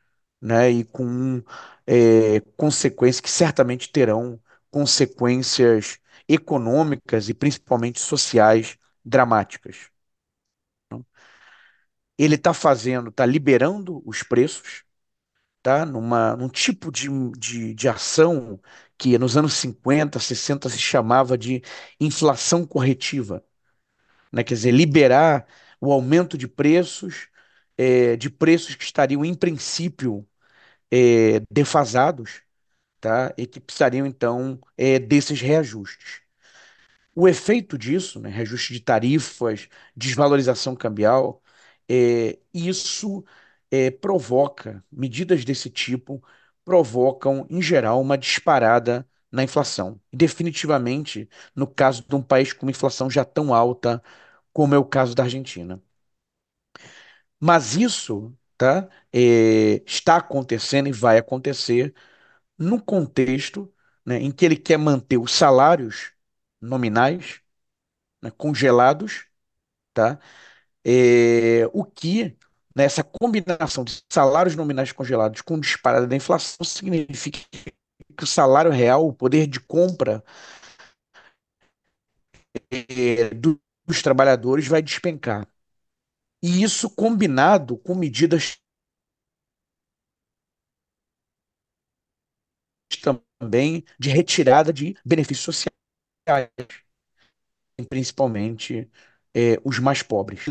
[0.41, 1.43] né, e com
[1.87, 4.39] é, consequências que certamente terão
[4.71, 9.89] consequências econômicas e principalmente sociais dramáticas.
[12.17, 14.83] Ele está fazendo, está liberando os preços,
[15.63, 15.85] tá?
[15.85, 18.59] Numa, num tipo de, de, de ação
[18.97, 21.63] que nos anos 50, 60 se chamava de
[21.99, 23.43] inflação corretiva,
[24.31, 24.43] né?
[24.43, 25.47] Quer dizer, liberar
[25.81, 27.29] o aumento de preços,
[27.77, 30.27] é, de preços que estariam, em princípio,
[30.91, 32.41] é, defasados,
[33.01, 33.33] tá?
[33.37, 36.21] E que precisariam, então, é, desses reajustes.
[37.15, 41.41] O efeito disso, né, reajuste de tarifas, desvalorização cambial,
[41.89, 43.23] é, isso
[43.71, 46.23] é, provoca, medidas desse tipo
[46.65, 49.99] provocam, em geral, uma disparada na inflação.
[50.11, 54.01] Definitivamente, no caso de um país com uma inflação já tão alta
[54.53, 55.81] como é o caso da Argentina.
[57.39, 61.93] Mas isso tá, é, está acontecendo e vai acontecer
[62.57, 63.73] no contexto
[64.05, 66.13] né, em que ele quer manter os salários
[66.61, 67.41] nominais
[68.21, 69.25] né, congelados,
[69.93, 70.19] tá?
[70.85, 72.37] É, o que
[72.75, 72.85] né,
[73.19, 77.39] combinação de salários nominais congelados com disparada da inflação significa
[78.17, 80.23] que o salário real, o poder de compra
[82.71, 85.47] é, dos trabalhadores vai despencar.
[86.49, 88.57] E isso combinado com medidas
[93.39, 95.73] também de retirada de benefícios sociais,
[97.89, 98.89] principalmente
[99.33, 100.43] é, os mais pobres.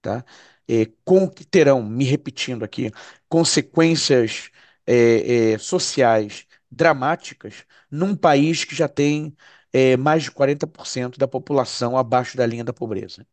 [0.00, 0.24] Tá?
[0.68, 2.90] É, com que terão, me repetindo aqui,
[3.28, 4.50] consequências
[4.86, 9.36] é, é, sociais dramáticas num país que já tem
[9.72, 13.26] é, mais de 40% da população abaixo da linha da pobreza.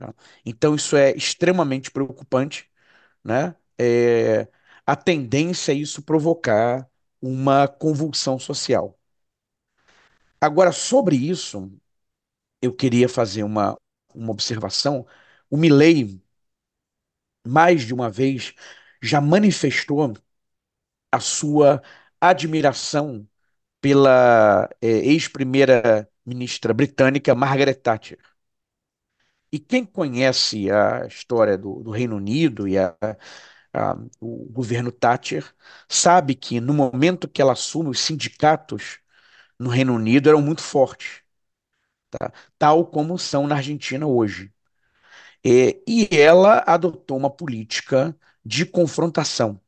[0.00, 0.14] Tá?
[0.46, 2.70] Então, isso é extremamente preocupante,
[3.24, 3.56] né?
[3.78, 4.48] É,
[4.86, 6.88] a tendência é isso provocar
[7.22, 8.98] uma convulsão social.
[10.40, 11.70] Agora, sobre isso,
[12.62, 13.76] eu queria fazer uma,
[14.14, 15.06] uma observação.
[15.50, 16.22] O Milley,
[17.46, 18.54] mais de uma vez,
[19.02, 20.14] já manifestou
[21.12, 21.82] a sua
[22.20, 23.28] admiração
[23.80, 28.18] pela é, ex-primeira-ministra britânica Margaret Thatcher.
[29.52, 32.96] E quem conhece a história do, do Reino Unido e a,
[33.72, 35.44] a, o governo Thatcher
[35.88, 39.00] sabe que no momento que ela assume, os sindicatos
[39.58, 41.22] no Reino Unido eram muito fortes,
[42.10, 42.32] tá?
[42.58, 44.52] tal como são na Argentina hoje.
[45.44, 45.82] E,
[46.12, 49.60] ela adotou uma política de confrontação.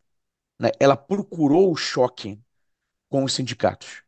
[0.61, 0.71] Né?
[0.81, 2.41] Ela procurou o choque
[3.11, 4.03] com os sindicatos.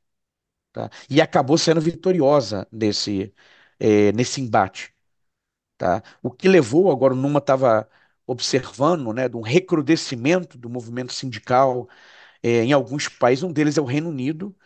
[0.73, 0.91] Tá?
[1.11, 3.35] E acabou sendo vitoriosa nesse,
[3.81, 4.94] é, nesse embate.
[5.77, 6.03] Tá?
[6.23, 7.89] O que levou, agora o Numa estava
[8.27, 11.89] observando, né, de um recrudescimento do movimento sindical
[12.43, 14.57] é, em alguns países, um deles é o Reino Unido,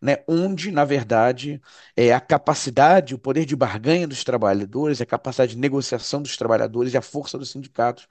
[0.00, 1.60] né, onde, na verdade,
[1.96, 6.92] é, a capacidade, o poder de barganha dos trabalhadores, a capacidade de negociação dos trabalhadores
[6.94, 8.06] e a força dos sindicatos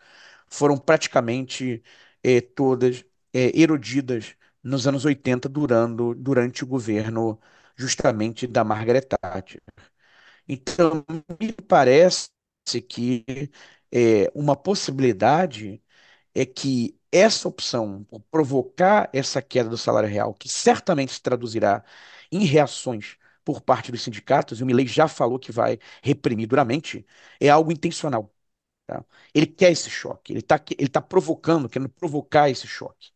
[0.48, 1.84] foram praticamente
[2.24, 7.40] é, todas é, erodidas nos anos 80, durando, durante o governo
[7.76, 9.62] justamente da Margaret Thatcher.
[10.48, 11.06] Então,
[11.40, 12.30] me parece
[12.88, 13.26] que
[13.92, 15.82] é, uma possibilidade
[16.36, 21.84] é que essa opção, provocar essa queda do salário real, que certamente se traduzirá
[22.32, 27.06] em reações por parte dos sindicatos, e o Milei já falou que vai reprimir duramente,
[27.40, 28.34] é algo intencional.
[28.88, 29.06] Tá?
[29.34, 33.12] Ele quer esse choque, ele está ele tá provocando, querendo provocar esse choque.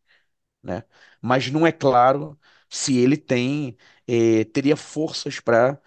[0.62, 0.82] Né?
[1.20, 5.80] Mas não é claro se ele tem, eh, teria forças para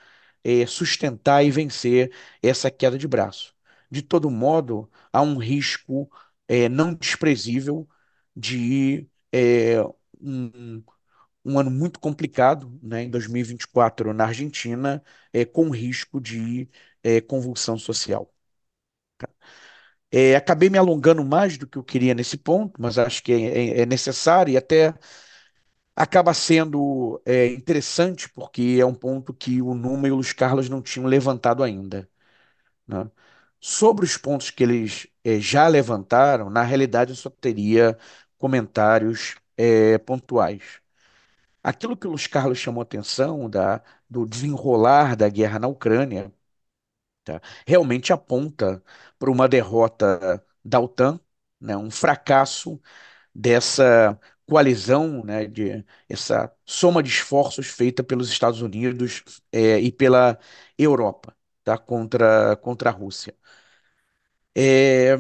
[0.44, 3.51] eh, sustentar e vencer essa queda de braço.
[3.92, 6.10] De todo modo, há um risco
[6.48, 7.88] é, não desprezível
[8.36, 9.82] de é,
[10.22, 10.84] um,
[11.46, 16.70] um ano muito complicado, né, em 2024 na Argentina, é, com risco de
[17.28, 18.32] convulsão social.
[20.36, 23.82] Acabei me alongando mais do que eu queria nesse ponto, mas acho que é, é,
[23.82, 24.94] é necessário e até
[25.96, 30.70] acaba sendo é, interessante, porque é um ponto que o Numa e o Luiz Carlos
[30.70, 32.10] não tinham levantado ainda.
[32.88, 33.10] Né?
[33.62, 37.98] Sobre os pontos que eles é, já levantaram, na realidade eu só teria
[38.38, 40.82] comentários é, pontuais.
[41.64, 46.34] Aquilo que o Luiz Carlos chamou atenção da, do desenrolar da guerra na Ucrânia
[47.24, 48.84] tá, realmente aponta
[49.20, 51.20] para uma derrota da OTAN,
[51.60, 52.82] né, um fracasso
[53.36, 60.40] dessa coalizão, né, de essa soma de esforços feita pelos Estados Unidos é, e pela
[60.78, 63.36] Europa, tá, contra, contra a Rússia.
[64.56, 65.16] É,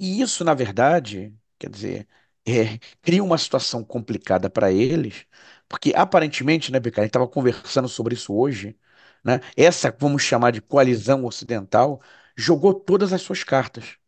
[0.00, 2.08] e isso, na verdade, quer dizer,
[2.48, 5.26] é, cria uma situação complicada para eles,
[5.68, 8.78] porque aparentemente, né, Becari, a gente estava conversando sobre isso hoje,
[9.24, 12.00] né, essa, vamos chamar de coalizão ocidental,
[12.36, 13.98] jogou todas as suas cartas.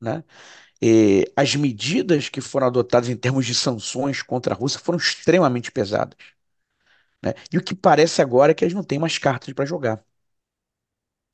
[0.00, 0.24] Né?
[0.82, 5.72] E as medidas que foram adotadas em termos de sanções contra a Rússia foram extremamente
[5.72, 6.16] pesadas.
[7.22, 7.34] Né?
[7.52, 10.04] E o que parece agora é que eles não têm mais cartas para jogar.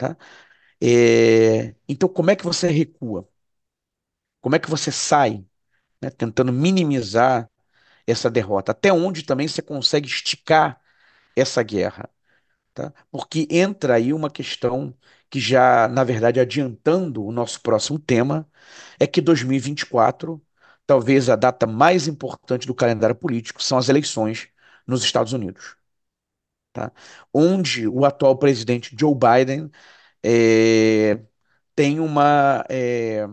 [0.00, 0.16] Tá?
[0.82, 3.28] É, então, como é que você recua?
[4.40, 5.44] Como é que você sai,
[6.02, 7.50] né, tentando minimizar
[8.06, 8.72] essa derrota?
[8.72, 10.80] Até onde também você consegue esticar
[11.36, 12.10] essa guerra?
[12.74, 12.92] Tá?
[13.10, 14.96] Porque entra aí uma questão
[15.30, 18.48] que já, na verdade, adiantando o nosso próximo tema,
[19.00, 20.42] é que 2024,
[20.86, 24.48] talvez a data mais importante do calendário político, são as eleições
[24.86, 25.76] nos Estados Unidos.
[26.72, 26.92] Tá?
[27.32, 29.70] Onde o atual presidente Joe Biden
[30.24, 31.20] é,
[31.76, 32.64] tem uma.
[32.70, 33.26] É,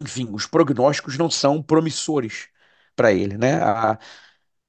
[0.00, 2.48] enfim, os prognósticos não são promissores
[2.96, 3.62] para ele, né?
[3.62, 3.98] Há,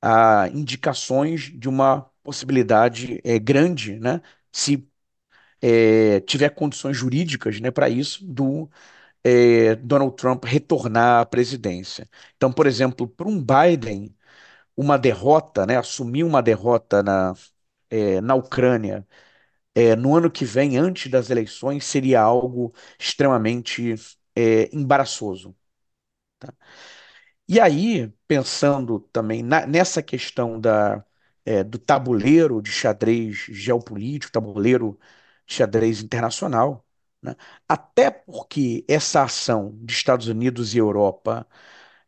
[0.02, 4.22] há, indicações de uma possibilidade é, grande, né?
[4.52, 4.88] Se
[5.62, 8.70] é, tiver condições jurídicas, né, para isso, do
[9.24, 12.10] é, Donald Trump retornar à presidência.
[12.38, 14.16] Então, por exemplo, para um Biden,
[14.78, 17.34] uma derrota, né, assumir uma derrota na,
[17.90, 19.08] é, na Ucrânia
[19.76, 23.96] é, no ano que vem, antes das eleições, seria algo extremamente
[24.36, 25.56] é, embaraçoso.
[26.40, 26.54] Tá?
[27.48, 31.06] E aí, pensando também na, nessa questão da,
[31.46, 35.00] é, do tabuleiro de xadrez geopolítico, tabuleiro
[35.46, 36.84] de xadrez internacional,
[37.22, 37.36] né?
[37.68, 41.48] até porque essa ação de Estados Unidos e Europa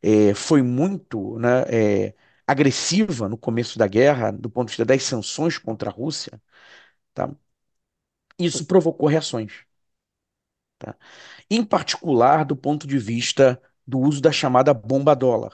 [0.01, 2.15] é, foi muito né, é,
[2.47, 6.41] agressiva no começo da guerra, do ponto de vista das sanções contra a Rússia,
[7.13, 7.31] tá?
[8.39, 9.65] isso provocou reações.
[10.79, 10.95] Tá?
[11.49, 15.53] Em particular, do ponto de vista do uso da chamada bomba dólar,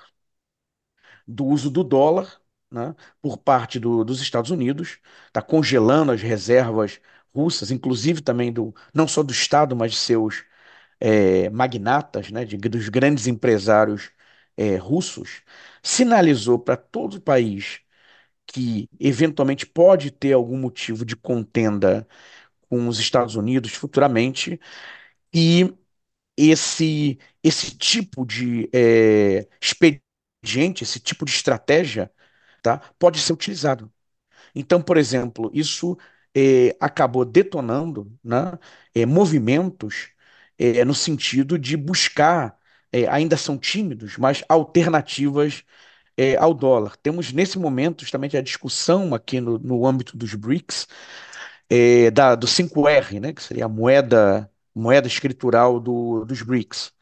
[1.28, 7.00] do uso do dólar né, por parte do, dos Estados Unidos, está congelando as reservas
[7.34, 10.44] russas, inclusive também do não só do Estado, mas de seus
[11.00, 14.12] é, magnatas, né, de, dos grandes empresários
[14.58, 15.42] é, russos,
[15.84, 17.82] sinalizou para todo o país
[18.48, 22.08] que eventualmente pode ter algum motivo de contenda
[22.70, 24.60] com os Estados Unidos futuramente
[25.34, 25.74] e
[26.38, 32.12] esse esse tipo de é, expediente, esse tipo de estratégia,
[32.64, 33.92] tá, pode ser utilizado.
[34.56, 35.98] Então, por exemplo, isso
[36.36, 38.58] é, acabou detonando né,
[38.96, 40.10] é, movimentos
[40.58, 42.58] é, no sentido de buscar,
[42.94, 45.64] é, ainda são tímidos, mas alternativas
[46.18, 46.98] é, ao dólar.
[46.98, 50.88] Temos nesse momento justamente a discussão aqui no, no âmbito dos BRICS,
[51.70, 56.94] é, da, do 5R, né, que seria a moeda, moeda escritural do, dos BRICS.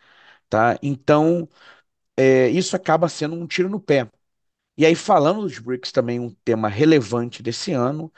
[0.50, 0.78] Tá?
[0.84, 1.50] Então,
[2.18, 4.10] é, isso acaba sendo um tiro no pé.
[4.78, 8.12] E aí, falando dos BRICS, também um tema relevante desse ano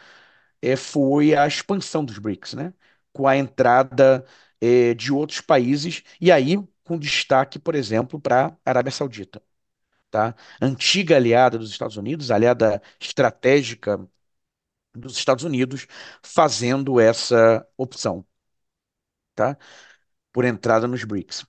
[0.61, 2.73] é, foi a expansão dos BRICS, né?
[3.13, 4.25] com a entrada
[4.61, 9.41] é, de outros países, e aí com destaque, por exemplo, para a Arábia Saudita.
[10.11, 10.35] Tá?
[10.61, 13.99] Antiga aliada dos Estados Unidos, aliada estratégica
[14.95, 15.87] dos Estados Unidos,
[16.23, 18.25] fazendo essa opção
[19.35, 19.57] tá?
[20.33, 21.45] por entrada nos BRICS.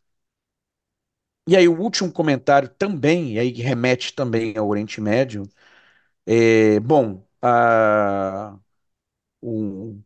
[1.46, 5.42] E aí, o último comentário também, e aí remete também ao Oriente Médio,
[6.26, 8.58] é, bom, a,
[9.42, 9.98] o,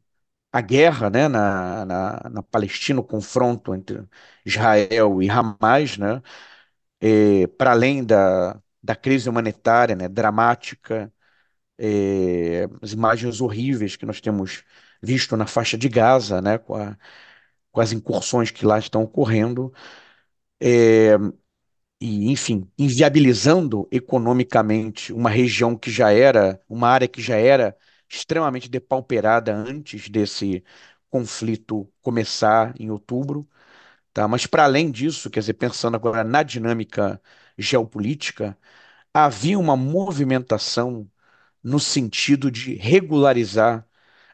[0.52, 4.04] a guerra né, na, na, na, Palestina, o confronto entre
[4.44, 6.22] Israel e Hamas, né,
[7.00, 11.12] é, para além da, da crise humanitária né, dramática,
[11.78, 14.64] é, as imagens horríveis que nós temos
[15.02, 16.96] visto na faixa de Gaza, né, com a,
[17.72, 19.72] com as incursões que lá estão ocorrendo,
[20.60, 21.16] é,
[22.00, 27.76] e, enfim, inviabilizando economicamente uma região que já era, uma área que já era
[28.08, 30.64] extremamente depauperada antes desse
[31.10, 33.48] conflito começar em outubro.
[34.12, 34.26] Tá?
[34.28, 37.20] Mas, para além disso, quer dizer, pensando agora na dinâmica
[37.58, 38.58] geopolítica,
[39.14, 41.10] havia uma movimentação
[41.62, 43.86] no sentido de regularizar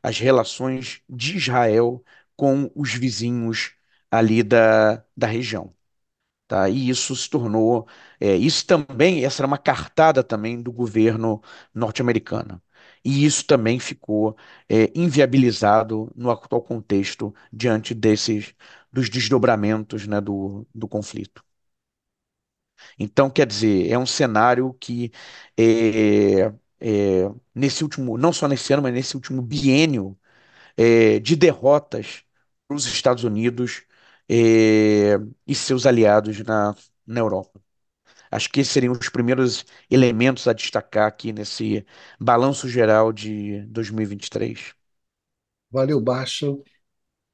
[0.03, 2.05] as relações de Israel
[2.37, 3.75] com os vizinhos
[4.11, 5.75] ali da, da região.
[6.47, 6.68] Tá?
[6.68, 7.86] E isso se tornou,
[8.20, 11.42] é, isso também, essa era uma cartada também do governo
[11.74, 12.62] norte-americano.
[13.05, 14.36] E isso também ficou
[14.68, 18.55] é, inviabilizado no atual contexto diante desses
[18.92, 21.42] dos desdobramentos né, do, do conflito.
[22.99, 25.12] Então, quer dizer, é um cenário que
[25.59, 26.47] é,
[26.80, 30.18] é, nesse último, não só nesse ano, mas nesse último biênio
[30.76, 32.24] é, de derrotas
[32.68, 33.84] para os Estados Unidos
[34.29, 35.16] é,
[35.47, 36.75] e seus aliados na,
[37.07, 37.61] na Europa.
[38.31, 41.87] Acho que esses seriam os primeiros elementos a destacar aqui nesse
[42.20, 44.75] balanço geral de 2023.
[45.70, 46.47] Valeu, Baixa.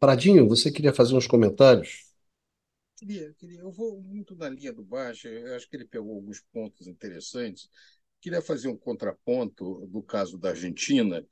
[0.01, 2.05] Pradinho, você queria fazer uns comentários?
[2.97, 3.61] Queria, queria.
[3.61, 7.69] Eu vou muito na linha do Baixa, eu acho que ele pegou alguns pontos interessantes.
[8.21, 11.27] Queria fazer um contraponto do caso da Argentina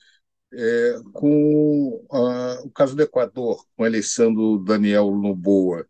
[0.53, 5.87] é, com a, o caso do Equador, com a eleição do Daniel Noboa.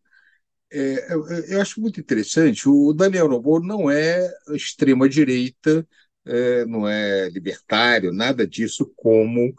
[0.71, 2.69] É, eu, eu, acho muito interessante.
[2.69, 5.87] O Daniel Noboa não é extrema-direita,
[6.27, 9.55] é, não é libertário, nada disso, como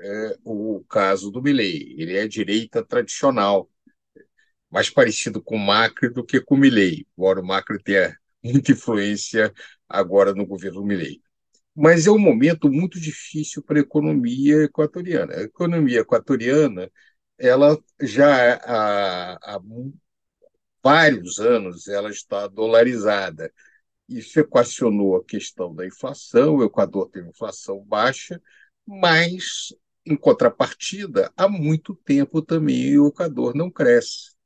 [0.00, 1.94] é, o caso do Milei.
[1.98, 3.70] Ele é direita tradicional,
[4.70, 9.52] mais parecido com Macri do que com o Milei, embora o Macri tenha muita influência
[9.88, 11.20] agora no governo Milei.
[11.76, 15.34] Mas é um momento muito difícil para a economia equatoriana.
[15.34, 16.90] A economia equatoriana
[17.38, 19.60] ela já há, há
[20.82, 23.52] vários anos ela está dolarizada.
[24.08, 26.56] Isso equacionou a questão da inflação.
[26.56, 28.40] O Equador tem inflação baixa,
[28.86, 29.74] mas
[30.06, 34.36] em contrapartida, há muito tempo também o Equador não cresce.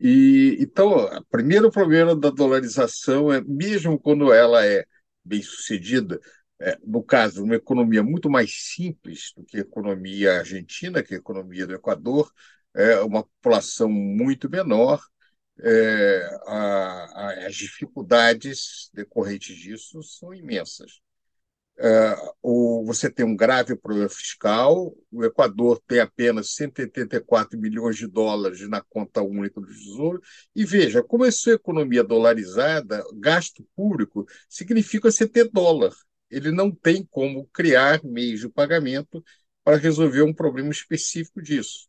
[0.00, 4.84] E, então, o primeiro problema da dolarização é, mesmo quando ela é
[5.24, 6.20] bem sucedida,
[6.60, 11.18] é, no caso, uma economia muito mais simples do que a economia argentina, que a
[11.18, 12.32] economia do Equador,
[12.74, 15.02] é uma população muito menor,
[15.60, 21.00] é, a, a, as dificuldades decorrentes disso são imensas.
[21.84, 28.06] É, o, você tem um grave problema fiscal, o Equador tem apenas 184 milhões de
[28.06, 30.22] dólares na conta única do Tesouro,
[30.54, 35.92] e veja, como é sua economia dolarizada, gasto público significa você ter dólar.
[36.30, 39.22] Ele não tem como criar meios de pagamento
[39.64, 41.88] para resolver um problema específico disso.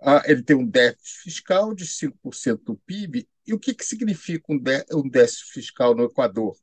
[0.00, 4.44] Ah, ele tem um déficit fiscal de 5% do PIB, e o que, que significa
[4.50, 4.62] um,
[4.94, 6.56] um déficit fiscal no Equador?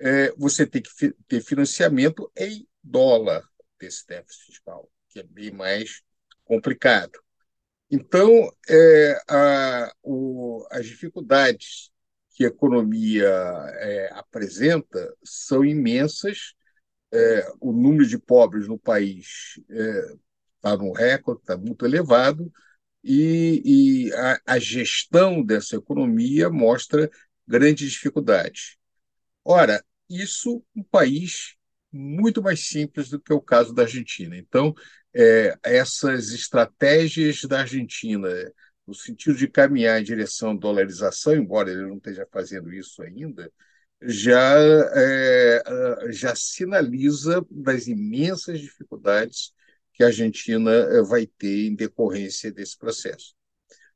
[0.00, 3.42] É, você tem que fi ter financiamento em dólar
[3.78, 6.02] desse déficit fiscal, que é bem mais
[6.44, 7.18] complicado.
[7.90, 11.90] Então, é, a, o, as dificuldades
[12.34, 16.54] que a economia é, apresenta são imensas.
[17.12, 19.58] É, o número de pobres no país
[20.56, 22.52] está é, no recorde, está muito elevado,
[23.02, 23.62] e,
[24.08, 27.10] e a, a, gestão dessa economia mostra
[27.46, 28.76] grandes dificuldades.
[29.44, 31.54] Ora, isso um país
[31.92, 34.36] muito mais simples do que o caso da Argentina.
[34.36, 34.74] Então,
[35.14, 38.28] é, essas estratégias da Argentina,
[38.86, 43.50] no sentido de caminhar em direção à dolarização, embora ele não esteja fazendo isso ainda,
[44.02, 44.54] já,
[44.94, 45.62] é,
[46.10, 49.52] já sinaliza das imensas dificuldades
[49.92, 53.34] que a Argentina é, vai ter em decorrência desse processo.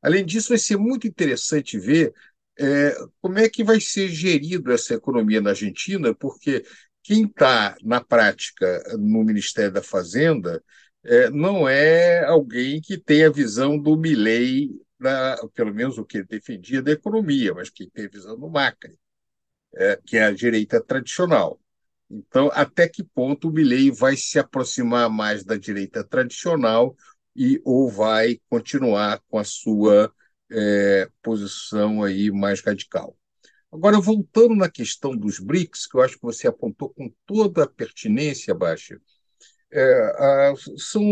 [0.01, 2.13] Além disso, vai ser muito interessante ver
[2.59, 6.15] é, como é que vai ser gerido essa economia na Argentina?
[6.15, 6.65] Porque
[7.03, 10.63] quem está, na prática, no Ministério da Fazenda
[11.05, 14.71] é, não é alguém que tem a visão do Milley,
[15.55, 18.97] pelo menos o que ele defendia da economia, mas que tem a visão do Macri,
[19.75, 21.61] é, que é a direita tradicional.
[22.11, 26.95] Então, até que ponto o Milley vai se aproximar mais da direita tradicional
[27.35, 30.13] e ou vai continuar com a sua
[30.53, 33.17] é, posição aí mais radical.
[33.73, 37.69] Agora, voltando na questão dos BRICS, que eu acho que você apontou com toda a
[37.69, 39.01] pertinência, Baixa,
[39.73, 39.83] é,
[40.19, 41.03] a, são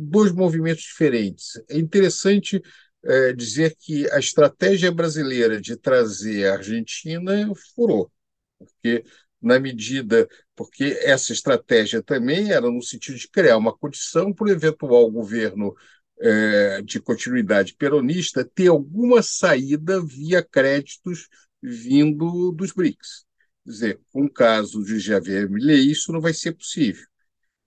[0.00, 1.60] dois movimentos diferentes.
[1.68, 2.62] É interessante
[3.04, 8.10] é, dizer que a estratégia brasileira de trazer a Argentina furou,
[8.58, 9.04] porque
[9.40, 14.50] na medida, porque essa estratégia também era no sentido de criar uma condição para o
[14.50, 15.74] eventual governo
[16.20, 21.28] é, de continuidade peronista, ter alguma saída via créditos
[21.62, 23.24] vindo dos BRICS.
[23.64, 27.04] Quer dizer, com o caso de Javier Milei, isso não vai ser possível.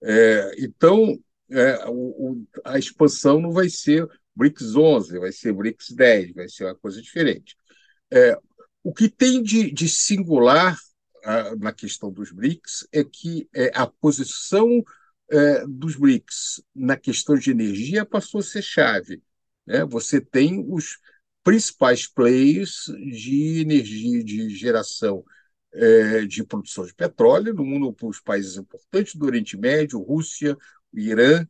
[0.03, 6.33] É, então, é, o, a expansão não vai ser BRICS 11, vai ser BRICS 10,
[6.33, 7.55] vai ser uma coisa diferente.
[8.11, 8.37] É,
[8.83, 10.77] o que tem de, de singular
[11.23, 14.83] a, na questão dos BRICS é que é, a posição
[15.31, 19.23] é, dos BRICS na questão de energia passou a ser chave.
[19.65, 19.85] Né?
[19.85, 20.99] Você tem os
[21.43, 22.85] principais players
[23.19, 25.23] de energia de geração
[25.73, 30.57] é, de produção de petróleo no mundo, os países importantes do Oriente Médio, Rússia,
[30.93, 31.47] Irã,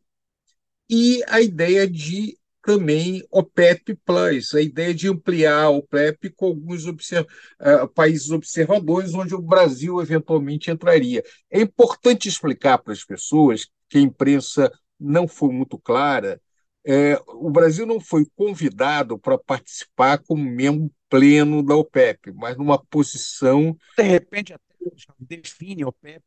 [0.88, 6.86] e a ideia de também OPEP Plus, a ideia de ampliar a OPEP com alguns
[6.86, 7.26] observ
[7.60, 11.22] uh, países observadores, onde o Brasil eventualmente entraria.
[11.50, 16.40] É importante explicar para as pessoas que a imprensa não foi muito clara.
[16.84, 22.82] É, o Brasil não foi convidado para participar como membro pleno da OPEP, mas numa
[22.86, 23.76] posição.
[23.96, 24.72] De repente, até
[25.18, 26.22] define a OPEP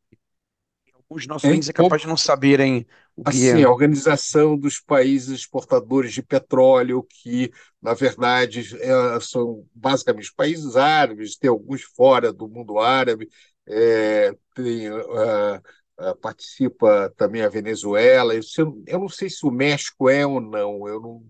[1.08, 3.64] os nossos ouvintes é capaz de não saberem o que assim, é.
[3.64, 11.36] a Organização dos Países Exportadores de Petróleo, que, na verdade, é, são basicamente países árabes,
[11.36, 13.28] tem alguns fora do mundo árabe,
[13.68, 15.56] é, tem, uh,
[16.00, 18.34] uh, participa também a Venezuela.
[18.34, 18.42] Eu,
[18.86, 21.24] eu não sei se o México é ou não, eu não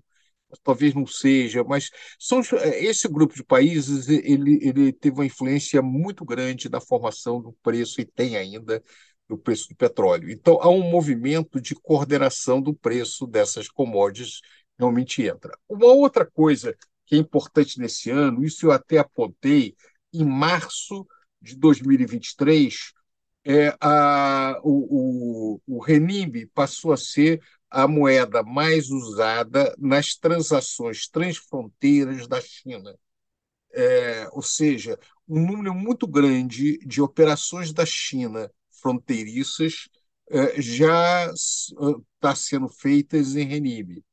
[0.62, 2.40] talvez não seja, mas são,
[2.76, 8.00] esse grupo de países ele, ele teve uma influência muito grande na formação do preço
[8.00, 8.82] e tem ainda
[9.28, 10.30] do preço do petróleo.
[10.30, 14.40] Então, há um movimento de coordenação do preço dessas commodities
[14.78, 15.56] realmente entra.
[15.68, 19.74] Uma outra coisa que é importante nesse ano, isso eu até apontei,
[20.12, 21.06] em março
[21.40, 22.92] de 2023,
[23.44, 31.08] é, a, o, o, o renminbi passou a ser a moeda mais usada nas transações
[31.08, 32.96] transfronteiras da China.
[33.72, 34.98] É, ou seja,
[35.28, 38.50] um número muito grande de operações da China
[38.86, 39.88] fronteiriças
[40.30, 44.04] eh, já está sendo feitas em renminbi.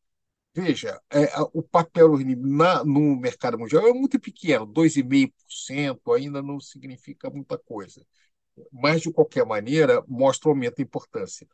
[0.55, 2.47] Veja, é, o papel do renminbi
[2.85, 8.05] no mercado mundial é muito pequeno, 2,5% ainda não significa muita coisa.
[8.71, 11.47] Mas, de qualquer maneira, mostra o aumento da importância.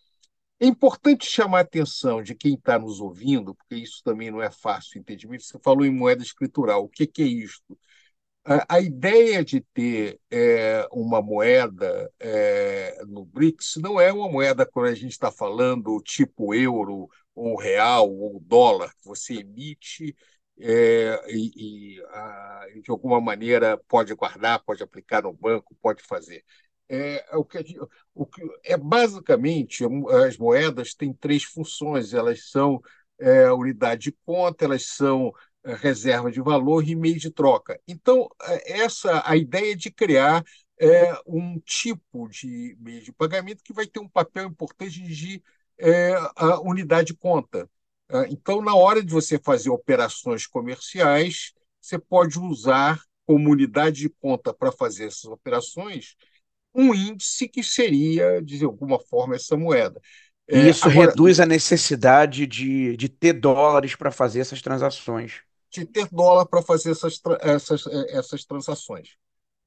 [0.60, 4.52] É importante chamar a atenção de quem está nos ouvindo, porque isso também não é
[4.52, 5.44] fácil entendimento.
[5.44, 6.84] Você falou em moeda escritural.
[6.84, 7.78] O que, que é isto?
[8.46, 14.88] A, ideia de ter é, uma moeda é, no BRICS não é uma moeda quando
[14.88, 20.16] a gente está falando tipo euro, ou real, ou dólar, que você emite
[20.60, 26.44] é, e, e a, de alguma maneira pode guardar, pode aplicar no banco, pode fazer.
[26.90, 27.60] É, o que,
[28.16, 29.84] o que é basicamente
[30.26, 32.14] as moedas têm três funções.
[32.14, 32.82] Elas são
[33.20, 35.32] é, unidade de conta, elas são
[35.66, 37.80] reserva de valor e meio de troca.
[37.88, 40.44] Então, eh, essa a ideia de criar
[40.80, 45.44] é, um tipo de meio de pagamento que vai ter um papel importante de
[45.78, 47.70] é, a unidade de conta.
[48.30, 54.52] Então, na hora de você fazer operações comerciais, você pode usar como unidade de conta
[54.52, 56.16] para fazer essas operações
[56.74, 60.00] um índice que seria, de alguma forma, essa moeda.
[60.48, 65.86] E isso Agora, reduz a necessidade de, de ter dólares para fazer essas transações de
[65.86, 69.18] ter dólar para fazer essas, essas, é, essas transações.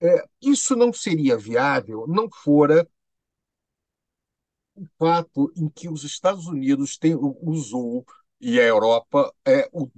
[0.00, 2.88] É, isso não seria viável não fora
[4.74, 8.04] o fato em que os Estados Unidos tem, usou
[8.40, 9.88] e a Europa é, o,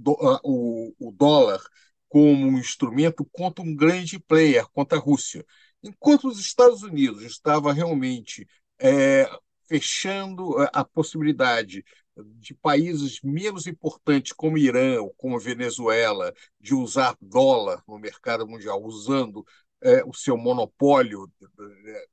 [0.43, 1.59] o, o dólar
[2.07, 5.45] como um instrumento contra um grande player, contra a Rússia.
[5.83, 8.47] Enquanto os Estados Unidos estava realmente
[8.79, 9.29] é,
[9.67, 11.83] fechando a possibilidade
[12.17, 18.81] de países menos importantes como Irã ou como Venezuela de usar dólar no mercado mundial,
[18.83, 19.45] usando
[19.81, 21.31] é, o seu monopólio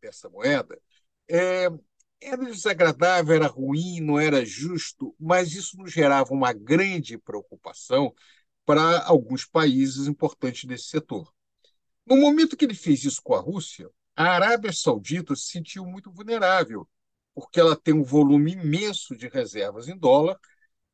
[0.00, 0.78] dessa moeda,
[1.30, 1.68] é,
[2.20, 8.14] era desagradável, era ruim, não era justo, mas isso nos gerava uma grande preocupação
[8.64, 11.32] para alguns países importantes desse setor.
[12.06, 16.12] No momento que ele fez isso com a Rússia, a Arábia Saudita se sentiu muito
[16.12, 16.88] vulnerável
[17.34, 20.38] porque ela tem um volume imenso de reservas em dólar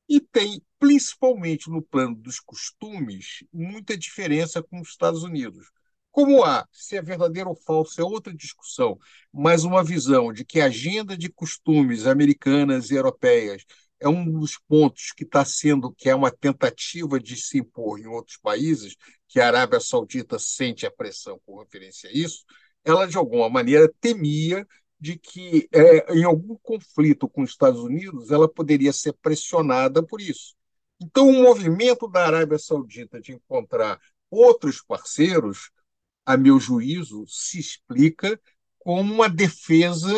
[0.09, 5.71] e tem, principalmente no plano dos costumes, muita diferença com os Estados Unidos.
[6.11, 8.99] Como há, se é verdadeiro ou falso é outra discussão,
[9.33, 13.65] mas uma visão de que a agenda de costumes americanas e europeias
[14.01, 18.07] é um dos pontos que está sendo, que é uma tentativa de se impor em
[18.07, 18.97] outros países,
[19.29, 22.45] que a Arábia Saudita sente a pressão com referência a isso,
[22.85, 24.67] ela de alguma maneira temia
[25.01, 30.21] de que, é, em algum conflito com os Estados Unidos, ela poderia ser pressionada por
[30.21, 30.55] isso.
[31.01, 35.71] Então, o movimento da Arábia Saudita de encontrar outros parceiros,
[36.27, 38.39] a meu juízo, se explica
[38.79, 40.11] como uma defesa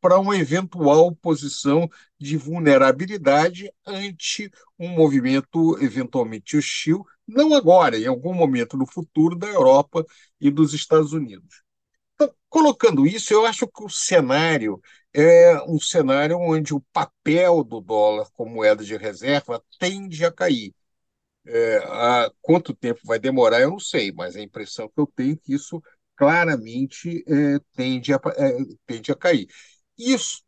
[0.00, 8.32] para uma eventual posição de vulnerabilidade ante um movimento eventualmente hostil, não agora, em algum
[8.32, 10.04] momento no futuro, da Europa
[10.40, 11.62] e dos Estados Unidos.
[12.48, 14.80] Colocando isso, eu acho que o cenário
[15.12, 20.74] é um cenário onde o papel do dólar como moeda de reserva tende a cair.
[21.46, 25.34] É, a quanto tempo vai demorar, eu não sei, mas a impressão que eu tenho
[25.34, 25.82] é que isso
[26.16, 28.52] claramente é, tende, a, é,
[28.86, 29.48] tende a cair.
[29.98, 30.42] Isso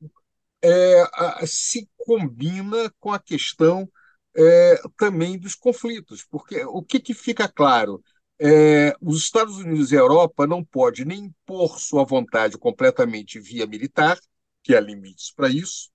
[0.62, 3.90] é, a, se combina com a questão
[4.36, 8.02] é, também dos conflitos, porque o que, que fica claro?
[8.42, 13.66] É, os Estados Unidos e a Europa não podem nem impor sua vontade completamente via
[13.66, 14.18] militar,
[14.62, 15.90] que há limites para isso,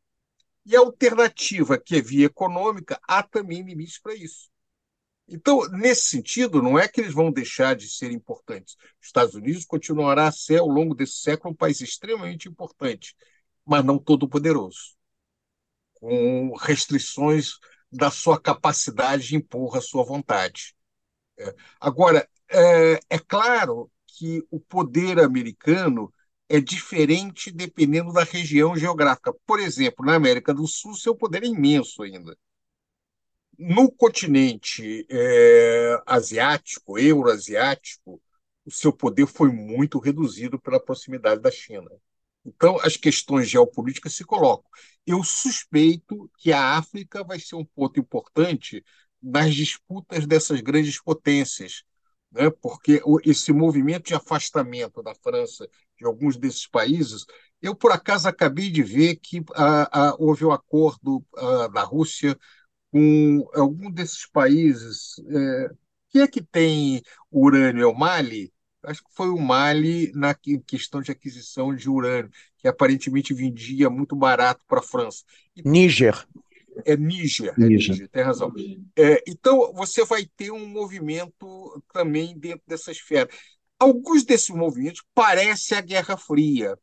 [0.65, 4.49] e a alternativa, que é via econômica, há também limites para isso.
[5.27, 8.75] Então, nesse sentido, não é que eles vão deixar de ser importantes.
[9.01, 13.15] Os Estados Unidos continuará a ser, ao longo desse século, um país extremamente importante,
[13.65, 14.95] mas não todo poderoso,
[15.95, 17.53] com restrições
[17.91, 20.75] da sua capacidade de impor a sua vontade.
[21.37, 21.53] É.
[21.79, 26.13] Agora, é, é claro que o poder americano
[26.47, 29.33] é diferente dependendo da região geográfica.
[29.45, 32.37] Por exemplo, na América do Sul, seu poder é imenso ainda.
[33.57, 38.21] No continente é, asiático, euroasiático,
[38.65, 41.89] o seu poder foi muito reduzido pela proximidade da China.
[42.45, 44.69] Então, as questões geopolíticas se colocam.
[45.05, 48.83] Eu suspeito que a África vai ser um ponto importante
[49.21, 51.83] nas disputas dessas grandes potências,
[52.31, 52.49] né?
[52.61, 55.67] porque esse movimento de afastamento da França
[55.97, 57.25] de alguns desses países,
[57.61, 62.37] eu por acaso acabei de ver que a, a, houve um acordo a, da Rússia
[62.91, 65.15] com algum desses países.
[65.29, 65.69] É,
[66.15, 67.83] que é que tem urânio?
[67.83, 68.53] É o Mali?
[68.83, 70.33] Acho que foi o Mali na
[70.65, 75.23] questão de aquisição de urânio, que aparentemente vendia muito barato para a França.
[75.65, 76.25] Níger.
[76.83, 78.51] É Níger, é Níger, tem razão.
[78.97, 83.29] É, então, você vai ter um movimento também dentro dessa esfera.
[83.79, 86.77] Alguns desses movimentos parecem a Guerra Fria,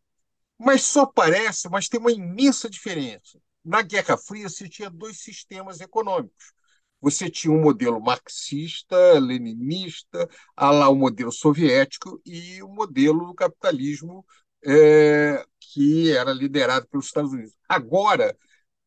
[0.59, 3.39] mas só parece, mas tem uma imensa diferença.
[3.65, 6.53] Na Guerra Fria, se tinha dois sistemas econômicos.
[7.01, 13.35] Você tinha um modelo marxista, leninista, há lá o modelo soviético e o modelo do
[13.35, 14.25] capitalismo
[14.65, 17.55] é, que era liderado pelos Estados Unidos.
[17.69, 18.37] Agora,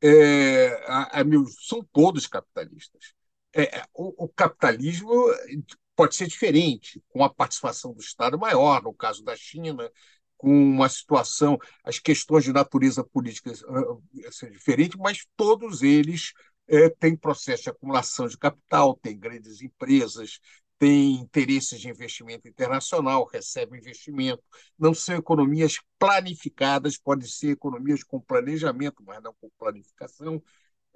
[0.05, 1.23] é, a, a,
[1.59, 3.13] são todos capitalistas.
[3.55, 5.09] É, o, o, capitalismo
[5.95, 9.89] pode ser diferente, com a participação do Estado maior, no caso da China,
[10.37, 16.33] com uma situação, as questões de natureza política uh, são diferentes, mas todos eles
[16.67, 20.39] é, têm processo de acumulação de capital, têm grandes empresas,
[20.78, 24.43] têm interesses de investimento internacional, recebem investimento.
[24.78, 30.41] Não são economias planificadas, podem ser economias com planejamento, mas não com planificação.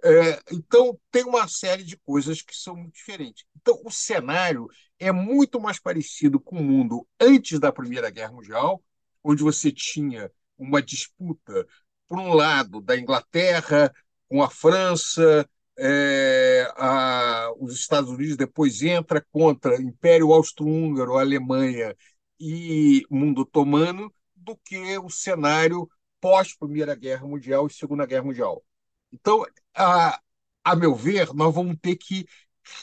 [0.04, 3.46] É, então, tem uma série de coisas que são muito diferentes.
[3.56, 4.68] Então, o cenário
[4.98, 8.82] é muito mais parecido com o mundo antes da Primeira Guerra Mundial,
[9.24, 11.68] onde você tinha uma disputa,
[12.08, 13.94] por um lado, da Inglaterra
[14.30, 15.48] com a França,
[15.80, 21.96] é, a, os Estados Unidos depois entra contra Império Austro-Húngaro, Alemanha
[22.40, 25.90] e mundo otomano, do que o cenário
[26.22, 28.64] pós Primeira Guerra Mundial e Segunda Guerra Mundial.
[29.12, 30.20] Então, a,
[30.64, 32.26] a meu ver, nós vamos ter que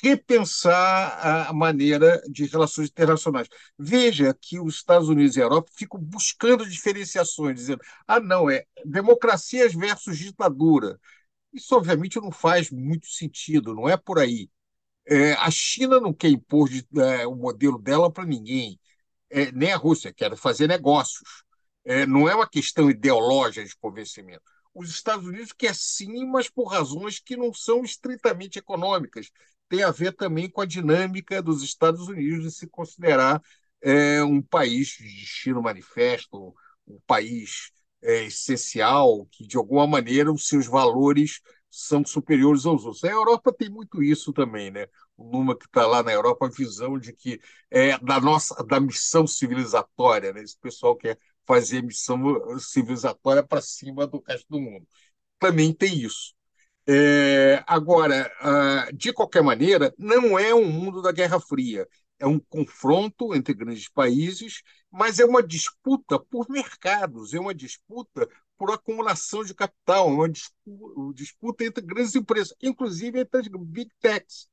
[0.03, 3.49] repensar a maneira de relações internacionais.
[3.79, 8.65] Veja que os Estados Unidos e a Europa ficam buscando diferenciações, dizendo: ah, não, é
[8.85, 10.99] democracias versus ditadura.
[11.53, 14.51] Isso, obviamente, não faz muito sentido, não é por aí.
[15.07, 18.81] É, a China não quer impor de, é, o modelo dela para ninguém,
[19.31, 21.45] é, nem a Rússia, quer fazer negócios.
[21.85, 24.43] É, não é uma questão ideológica de convencimento
[24.75, 29.31] os Estados Unidos quer sim, mas por razões que não são estritamente econômicas.
[29.69, 33.43] Tem a ver também com a dinâmica dos Estados Unidos de se considerar
[33.83, 36.55] é, um país de destino manifesto,
[36.87, 37.73] um país
[38.03, 41.41] é, essencial, que de alguma maneira os seus valores
[41.71, 43.05] são superiores aos outros.
[43.05, 44.87] A Europa tem muito isso também, né?
[45.17, 47.41] O Luma que está lá na Europa, a visão de que
[47.71, 50.43] é da nossa da missão civilizatória, né?
[50.43, 52.19] Esse pessoal quer fazer missão
[52.59, 54.87] civilizatória para cima do resto do mundo.
[55.39, 56.35] Também tem isso.
[56.89, 58.31] É, agora,
[58.95, 61.87] de qualquer maneira, não é um mundo da Guerra Fria.
[62.19, 64.63] É um confronto entre grandes países,
[64.97, 68.27] mas é uma disputa por mercados, é uma disputa
[68.57, 70.27] por acumulação de capital, uma
[71.15, 74.49] disputa entre grandes empresas, inclusive entre as big techs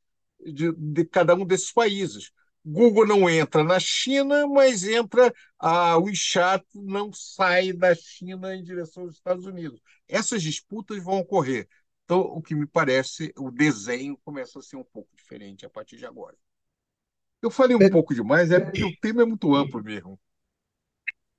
[0.45, 2.29] de, de cada um desses países.
[2.65, 9.03] Google não entra na China, mas entra a WeChat não sai da China em direção
[9.03, 9.81] aos Estados Unidos.
[10.09, 11.69] Essas disputas vão ocorrer.
[12.03, 15.95] Então, o que me parece, o desenho começa a ser um pouco diferente a partir
[15.95, 16.35] de agora.
[17.41, 17.89] Eu falei um é...
[17.89, 20.19] pouco demais, é porque o tema é muito amplo mesmo.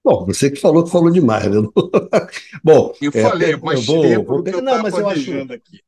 [0.04, 1.66] Bom, você que falou que falou demais, né?
[2.62, 5.80] Bom, eu falei, é, mas eu vou, vou pegar, não, mas eu acho aqui.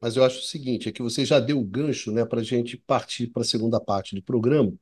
[0.00, 2.44] Mas eu acho o seguinte, é que você já deu o gancho, né, para a
[2.44, 4.72] gente partir para a segunda parte do programa,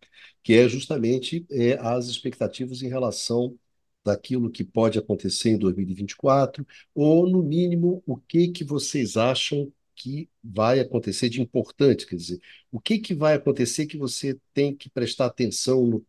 [0.43, 3.57] que é justamente é, as expectativas em relação
[4.05, 10.29] daquilo que pode acontecer em 2024, ou no mínimo o que que vocês acham que
[10.43, 12.41] vai acontecer de importante, quer dizer,
[12.71, 16.07] o que que vai acontecer que você tem que prestar atenção no,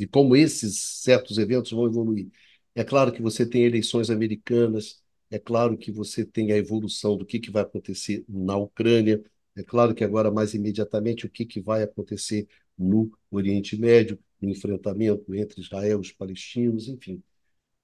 [0.00, 2.28] e como esses certos eventos vão evoluir.
[2.74, 7.26] É claro que você tem eleições americanas, é claro que você tem a evolução do
[7.26, 9.22] que, que vai acontecer na Ucrânia,
[9.56, 12.48] é claro que agora, mais imediatamente, o que, que vai acontecer
[12.78, 17.22] no Oriente Médio, no enfrentamento entre Israel e os palestinos, enfim.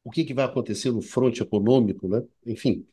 [0.04, 2.22] O que, que vai acontecer no fronte econômico, né?
[2.46, 2.86] Enfim,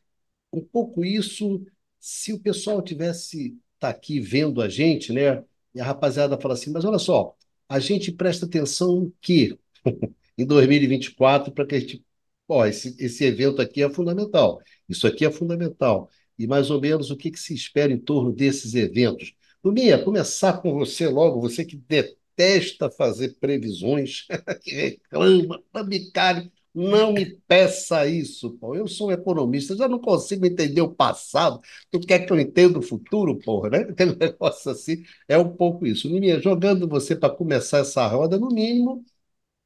[0.52, 1.64] um pouco isso,
[2.00, 5.44] se o pessoal tivesse tá aqui vendo a gente, né?
[5.74, 7.36] E a rapaziada fala assim, mas olha só,
[7.68, 9.56] a gente presta atenção quê?
[10.38, 12.04] em 2024 para que a gente
[12.46, 16.10] Ó, esse, esse evento aqui é fundamental, isso aqui é fundamental.
[16.38, 19.34] E mais ou menos o que, que se espera em torno desses eventos?
[19.62, 24.26] Luminha, começar com você logo, você que detesta fazer previsões,
[24.62, 28.74] que reclama, bicário, não me peça isso, pô.
[28.74, 31.60] Eu sou um economista, já não consigo entender o passado.
[31.90, 33.78] Tu quer que eu entenda o futuro, porra, né?
[33.88, 36.08] Aquele negócio assim é um pouco isso.
[36.08, 39.04] Luminha, jogando você para começar essa roda, no mínimo,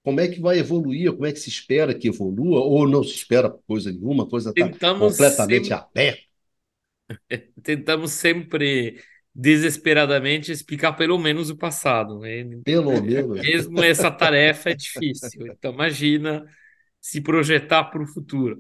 [0.05, 3.15] como é que vai evoluir, como é que se espera que evolua, ou não se
[3.15, 5.73] espera coisa nenhuma, coisa está completamente sempre...
[5.73, 6.23] aberta.
[7.63, 9.01] Tentamos sempre
[9.35, 12.19] desesperadamente explicar pelo menos o passado.
[12.19, 12.45] Né?
[12.65, 13.41] Pelo menos.
[13.41, 15.47] Mesmo essa tarefa é difícil.
[15.47, 16.45] Então, imagina
[17.01, 18.59] se projetar para o futuro.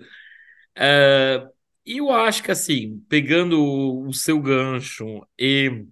[0.76, 1.50] Uh,
[1.84, 3.62] e eu acho que, assim, pegando
[4.06, 5.86] o seu gancho e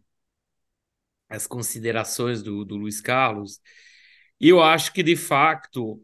[1.29, 3.61] as considerações do, do Luiz Carlos,
[4.41, 6.03] eu acho que, de facto,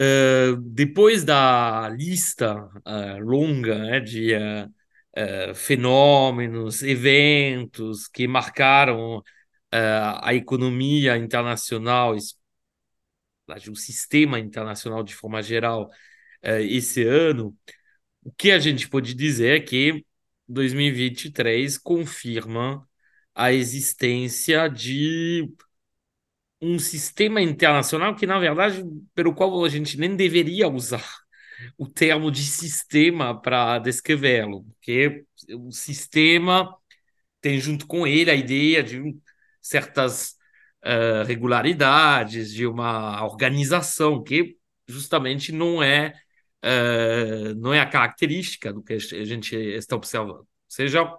[0.00, 2.54] uh, depois da lista
[2.86, 9.22] uh, longa né, de uh, fenômenos, eventos que marcaram
[9.74, 12.14] a economia internacional,
[13.70, 15.90] o sistema internacional de forma geral,
[16.42, 17.56] esse ano,
[18.22, 20.04] o que a gente pode dizer é que
[20.48, 22.88] 2023 confirma
[23.34, 25.48] a existência de
[26.60, 28.84] um sistema internacional que, na verdade,
[29.14, 31.04] pelo qual a gente nem deveria usar
[31.76, 36.76] o termo de sistema para descrevê-lo, porque o sistema
[37.40, 39.16] tem junto com ele a ideia de
[39.60, 40.36] certas
[40.84, 44.56] uh, regularidades, de uma organização que
[44.88, 46.14] justamente não é
[46.64, 50.40] uh, não é a característica do que a gente está observando.
[50.40, 51.12] Ou seja,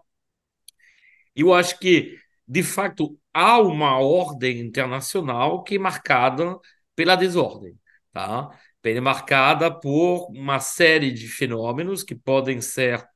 [1.36, 6.60] eu acho que de fato, há uma ordem internacional que é marcada
[6.96, 7.78] pela desordem,
[8.12, 8.50] tá?
[8.84, 13.08] É marcada por uma série de fenômenos que podem ser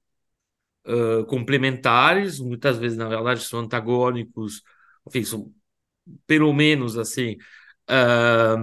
[0.88, 4.64] uh, complementares, muitas vezes, na verdade, são antagônicos,
[5.08, 5.54] enfim, são
[6.26, 7.38] pelo menos assim.
[7.89, 8.58] Uh,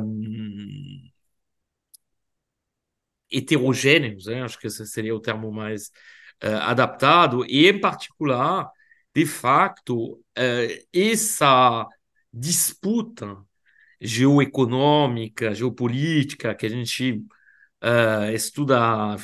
[3.30, 4.42] heterogêneos, né?
[4.42, 5.88] acho que esse seria o termo mais
[6.42, 8.70] uh, adaptado, e em particular
[9.14, 11.86] de facto, eh, essa
[12.32, 13.38] disputa
[14.00, 17.24] geoeconômica, geopolítica que a gente
[17.82, 19.16] uh, estuda,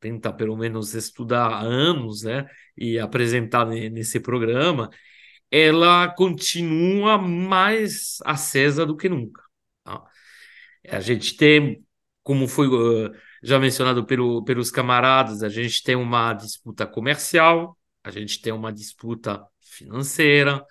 [0.00, 2.46] tenta pelo menos estudar há anos, né,
[2.76, 4.90] e apresentar nesse programa,
[5.54, 9.40] ela continua mais acesa do que nunca.
[9.84, 10.02] Tá?
[10.88, 11.84] A gente tem,
[12.22, 12.68] como foi
[13.42, 18.72] já mencionado pelo, pelos camaradas, a gente tem uma disputa comercial, a gente tem uma
[18.72, 20.64] disputa financeira,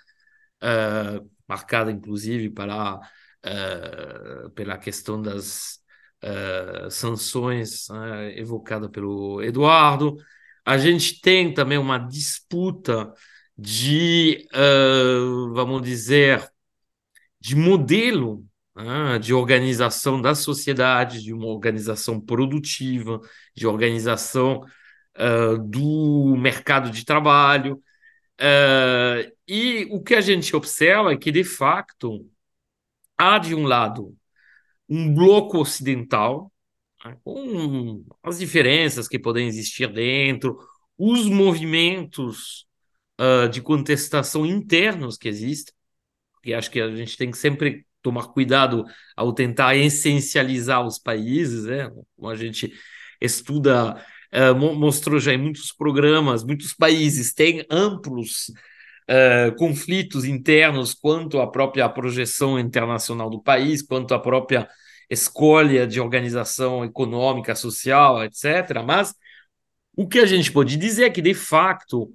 [0.62, 5.80] uh, marcada inclusive para, uh, pela questão das
[6.24, 7.88] uh, sanções
[8.36, 10.18] evocada pelo Eduardo.
[10.66, 13.14] A gente tem também uma disputa
[13.58, 14.48] de,
[15.54, 16.50] vamos dizer,
[17.40, 18.46] de modelo
[18.76, 23.20] né, de organização da sociedade, de uma organização produtiva,
[23.56, 24.62] de organização
[25.18, 27.82] uh, do mercado de trabalho.
[28.40, 32.28] Uh, e o que a gente observa é que, de facto,
[33.18, 34.16] há, de um lado,
[34.90, 36.52] um bloco ocidental
[37.06, 40.58] né, com as diferenças que podem existir dentro,
[40.98, 42.66] os movimentos
[43.20, 45.74] uh, de contestação internos que existem,
[46.46, 48.84] e acho que a gente tem que sempre tomar cuidado
[49.16, 51.90] ao tentar essencializar os países, né?
[52.16, 52.74] Como a gente
[53.22, 53.96] estuda,
[54.34, 58.52] uh, mostrou já em muitos programas, muitos países têm amplos
[59.10, 64.68] uh, conflitos internos quanto à própria projeção internacional do país, quanto à própria
[65.10, 68.84] escolha de organização econômica, social, etc.
[68.86, 69.14] Mas
[69.96, 72.12] o que a gente pode dizer é que, de facto,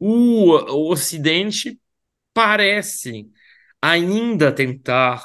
[0.00, 1.78] o, Ocidente
[2.34, 3.28] parece
[3.82, 5.24] ainda tentar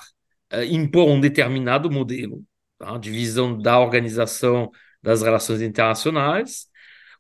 [0.53, 2.43] uh, impor um determinado modelo,
[2.77, 2.97] tá?
[2.97, 4.71] divisão da organização
[5.01, 6.67] das relações internacionais,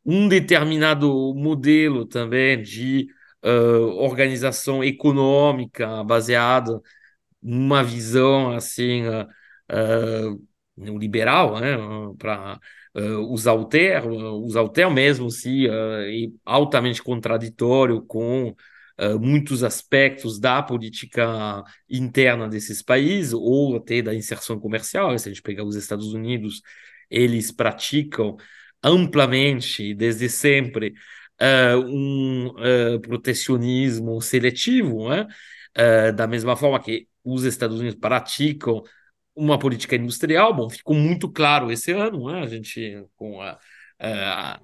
[0.05, 3.07] um determinado modelo também de
[3.43, 6.81] uh, organização econômica baseada
[7.41, 10.41] numa visão assim uh,
[10.77, 11.77] neoliberal, né,
[12.17, 12.59] para
[12.95, 18.55] uh, usar o termo, usar o termo mesmo se uh, altamente contraditório com
[18.99, 25.17] uh, muitos aspectos da política interna desses países ou até da inserção comercial.
[25.17, 26.61] Se a gente pegar os Estados Unidos,
[27.09, 28.37] eles praticam
[28.83, 30.93] amplamente desde sempre
[31.41, 35.27] uh, um uh, protecionismo seletivo, né?
[35.77, 38.81] Uh, da mesma forma que os Estados Unidos praticam
[39.35, 42.41] uma política industrial, bom, ficou muito claro esse ano, né?
[42.41, 43.59] A gente com a,
[43.99, 44.61] a,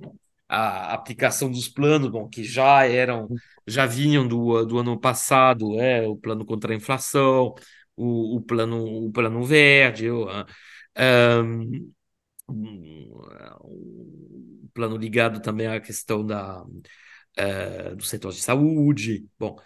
[0.47, 3.27] a aplicação dos planos, bom, que já eram,
[3.67, 7.53] já vinham do, do ano passado, é, o plano contra a inflação,
[7.95, 10.27] o, o plano, o plano verde, o,
[12.49, 19.57] um, um, plano ligado também à questão da, uh, do setor de saúde, bom.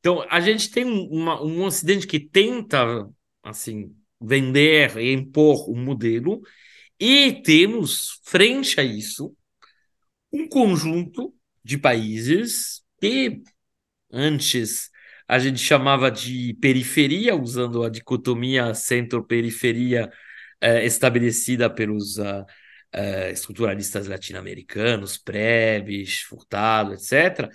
[0.00, 3.08] Então, a gente tem uma, um acidente que tenta,
[3.42, 3.94] assim,
[4.26, 6.40] vender e impor um modelo,
[6.98, 9.36] e temos, frente a isso,
[10.32, 13.42] um conjunto de países que
[14.12, 14.90] antes
[15.26, 20.10] a gente chamava de periferia, usando a dicotomia centro-periferia
[20.60, 22.42] eh, estabelecida pelos uh,
[22.94, 27.50] uh, estruturalistas latino-americanos, Preves, Furtado, etc.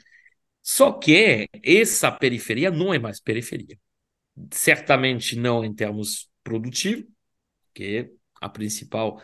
[0.62, 3.78] Só que essa periferia não é mais periferia.
[4.52, 7.08] Certamente não em termos produtivo,
[7.74, 9.22] que a principal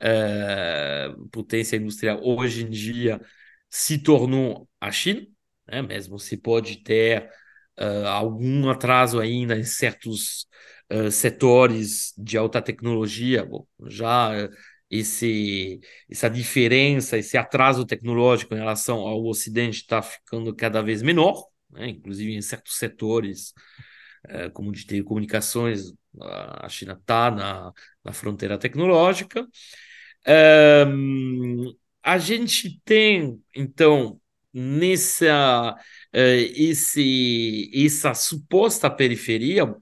[0.00, 3.20] uh, potência industrial hoje em dia
[3.68, 5.26] se tornou a China,
[5.66, 5.82] né?
[5.82, 7.28] mesmo se pode ter
[7.78, 10.46] uh, algum atraso ainda em certos
[10.90, 14.48] uh, setores de alta tecnologia, bom, já
[14.90, 21.44] esse, essa diferença, esse atraso tecnológico em relação ao Ocidente está ficando cada vez menor,
[21.70, 21.88] né?
[21.88, 23.52] inclusive em certos setores,
[24.52, 27.72] como de telecomunicações, a China está na,
[28.04, 29.46] na fronteira tecnológica.
[30.86, 34.20] Um, a gente tem, então,
[34.52, 36.18] nessa uh,
[36.56, 39.74] esse, essa suposta periferia,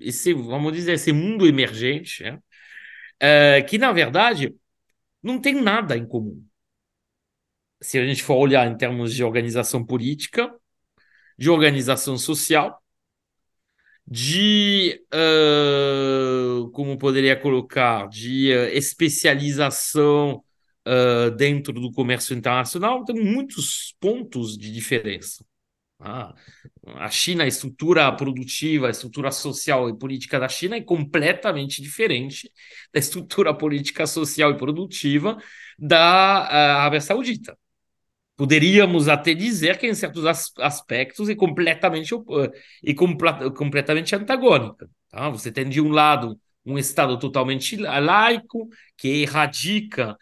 [0.00, 2.38] esse, vamos dizer, esse mundo emergente, né?
[3.22, 4.54] uh, que, na verdade,
[5.22, 6.44] não tem nada em comum.
[7.80, 10.54] Se a gente for olhar em termos de organização política,
[11.38, 12.82] de organização social,
[14.06, 20.42] de uh, como poderia colocar de uh, especialização
[20.86, 25.44] uh, dentro do comércio internacional tem muitos pontos de diferença.
[26.00, 26.34] Ah,
[26.96, 32.50] a China a estrutura produtiva a estrutura social e política da China é completamente diferente
[32.92, 35.38] da estrutura política social e produtiva
[35.78, 37.56] da Arábia Saudita
[38.36, 40.24] Poderíamos até dizer que, em certos
[40.58, 44.88] aspectos, é completamente, é completamente antagônica.
[45.08, 45.28] Tá?
[45.30, 50.12] Você tem, de um lado, um Estado totalmente laico, que erradica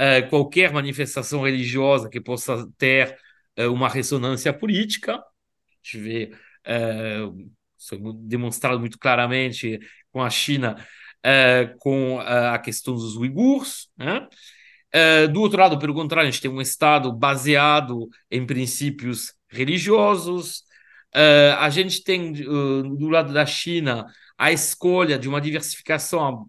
[0.00, 3.16] uh, qualquer manifestação religiosa que possa ter
[3.58, 5.14] uh, uma ressonância política.
[5.14, 5.22] A
[5.82, 6.32] gente vê,
[6.66, 7.50] uh,
[8.26, 9.78] demonstrado muito claramente
[10.10, 10.76] com a China,
[11.78, 14.26] com a questão dos uigures, né?
[14.94, 20.64] Uh, do outro lado, pelo contrário, a gente tem um Estado baseado em princípios religiosos.
[21.14, 26.48] Uh, a gente tem, uh, do lado da China, a escolha de uma diversificação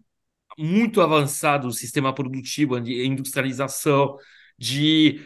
[0.58, 4.18] muito avançada do sistema produtivo, de industrialização,
[4.58, 5.22] de,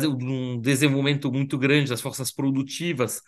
[0.00, 3.20] de um desenvolvimento muito grande das forças produtivas,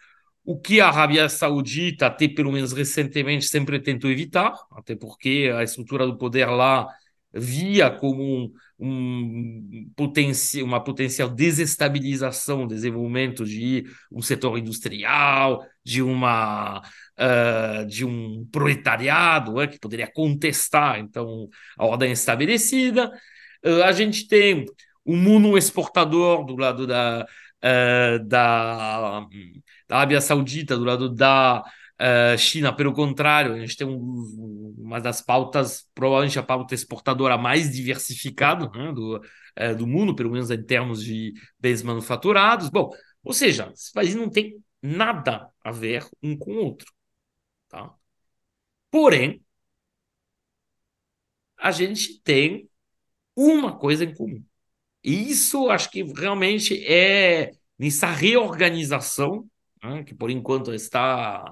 [0.45, 5.63] o que a Arábia Saudita, até pelo menos recentemente, sempre tentou evitar, até porque a
[5.63, 6.89] estrutura do poder lá
[7.35, 16.81] via como um, um potenci uma potencial desestabilização, desenvolvimento de um setor industrial, de uma
[16.81, 23.11] uh, de um proletariado uh, que poderia contestar então a ordem estabelecida.
[23.65, 24.67] Uh, a gente tem
[25.05, 27.27] o mundo exportador do lado da,
[28.25, 29.27] da,
[29.89, 31.65] da Arábia Saudita, do lado da
[32.01, 37.39] Uh, China, pelo contrário, a gente tem um, uma das pautas, provavelmente a pauta exportadora
[37.39, 42.69] mais diversificada né, do, uh, do mundo, pelo menos em termos de bens manufaturados.
[42.69, 42.91] Bom,
[43.23, 46.93] ou seja, esse país não tem nada a ver um com o outro.
[47.69, 47.95] Tá?
[48.91, 49.43] Porém,
[51.57, 52.69] a gente tem
[53.37, 54.45] uma coisa em comum.
[55.05, 59.49] E isso acho que realmente é nessa reorganização,
[59.83, 61.45] né, que por enquanto está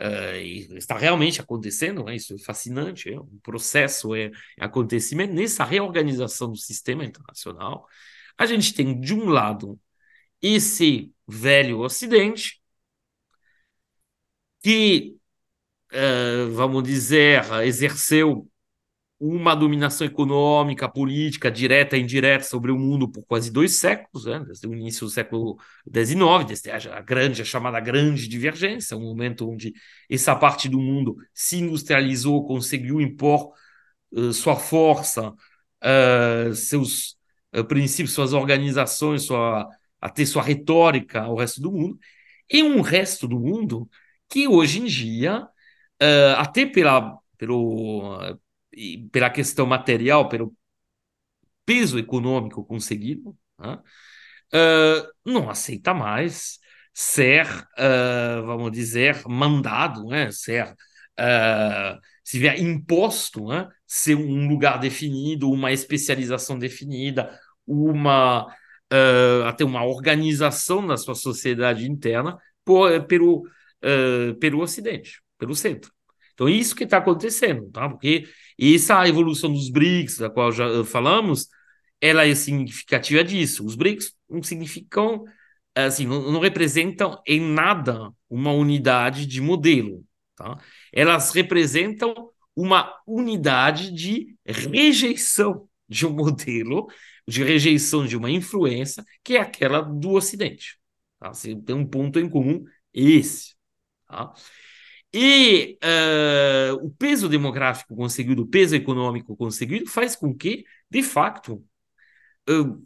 [0.00, 2.16] Uh, está realmente acontecendo, né?
[2.16, 4.26] isso é fascinante, é um processo, é,
[4.58, 7.86] é acontecimento nessa reorganização do sistema internacional.
[8.36, 9.78] A gente tem, de um lado,
[10.42, 12.60] esse velho Ocidente,
[14.62, 15.16] que,
[15.92, 18.48] uh, vamos dizer, exerceu
[19.26, 24.40] uma dominação econômica, política, direta e indireta sobre o mundo por quase dois séculos, né?
[24.40, 25.56] desde o início do século
[25.88, 29.72] XIX, desde a grande, a chamada grande divergência, um momento onde
[30.10, 33.50] essa parte do mundo se industrializou, conseguiu impor
[34.12, 37.16] uh, sua força, uh, seus
[37.56, 39.66] uh, princípios, suas organizações, sua,
[39.98, 41.98] até sua retórica ao resto do mundo,
[42.52, 43.88] e um resto do mundo
[44.28, 45.48] que hoje em dia,
[46.36, 48.18] até pela, pelo
[49.10, 50.54] pela questão material, pelo
[51.64, 53.78] peso econômico conseguido, né?
[54.54, 56.58] uh, não aceita mais
[56.92, 60.30] ser, uh, vamos dizer, mandado, né?
[60.30, 60.66] ser,
[61.18, 63.68] uh, se vier imposto, né?
[63.86, 68.46] ser um lugar definido, uma especialização definida, uma
[69.48, 73.42] até uma organização da sua sociedade interna por, pelo,
[74.38, 75.90] pelo Ocidente, pelo centro.
[76.34, 77.88] Então, isso que está acontecendo, tá?
[77.88, 78.28] Porque
[78.58, 81.48] essa evolução dos BRICS, da qual já eh, falamos,
[82.00, 83.64] ela é significativa disso.
[83.64, 85.24] Os BRICS não significam,
[85.74, 90.04] assim, não, não representam em nada uma unidade de modelo,
[90.36, 90.58] tá?
[90.92, 96.88] Elas representam uma unidade de rejeição de um modelo,
[97.26, 100.78] de rejeição de uma influência, que é aquela do Ocidente.
[101.18, 101.30] Tá?
[101.30, 103.54] Assim, tem um ponto em comum esse.
[104.06, 104.32] Tá?
[105.16, 111.64] E uh, o peso demográfico conseguido, o peso econômico conseguido, faz com que, de facto,
[112.50, 112.84] uh,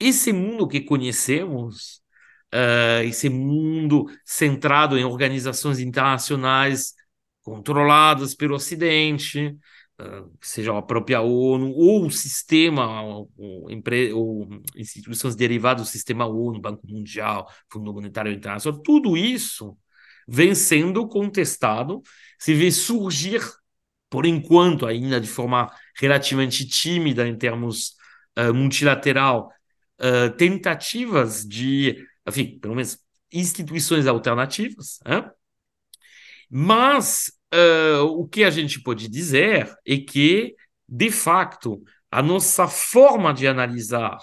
[0.00, 2.02] esse mundo que conhecemos,
[2.52, 6.92] uh, esse mundo centrado em organizações internacionais
[7.40, 9.56] controladas pelo Ocidente,
[10.40, 16.86] seja a própria ONU, ou o sistema, ou, ou instituições derivadas do sistema ONU, Banco
[16.88, 19.76] Mundial, Fundo Monetário Internacional, tudo isso
[20.26, 22.02] vem sendo contestado,
[22.38, 23.40] se vê surgir,
[24.08, 27.94] por enquanto, ainda de forma relativamente tímida em termos
[28.38, 29.50] uh, multilateral,
[30.00, 32.98] uh, tentativas de, enfim, pelo menos
[33.32, 35.30] instituições alternativas, né?
[36.50, 40.54] mas uh, o que a gente pode dizer é que,
[40.88, 44.18] de facto, a nossa forma de analisar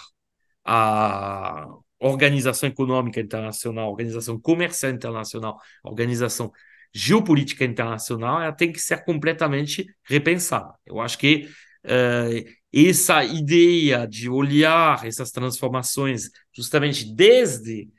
[0.66, 1.66] a,
[2.00, 6.52] organização econômica internacional, organização comercial internacional, organização
[6.94, 10.74] geopolítica internacional, ela tem que ser completamente repensada.
[10.86, 11.48] Eu acho que
[11.86, 17.90] uh, essa ideia de olhar essas transformações justamente desde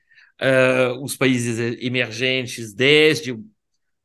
[0.41, 3.37] uh, os países emergentes, desde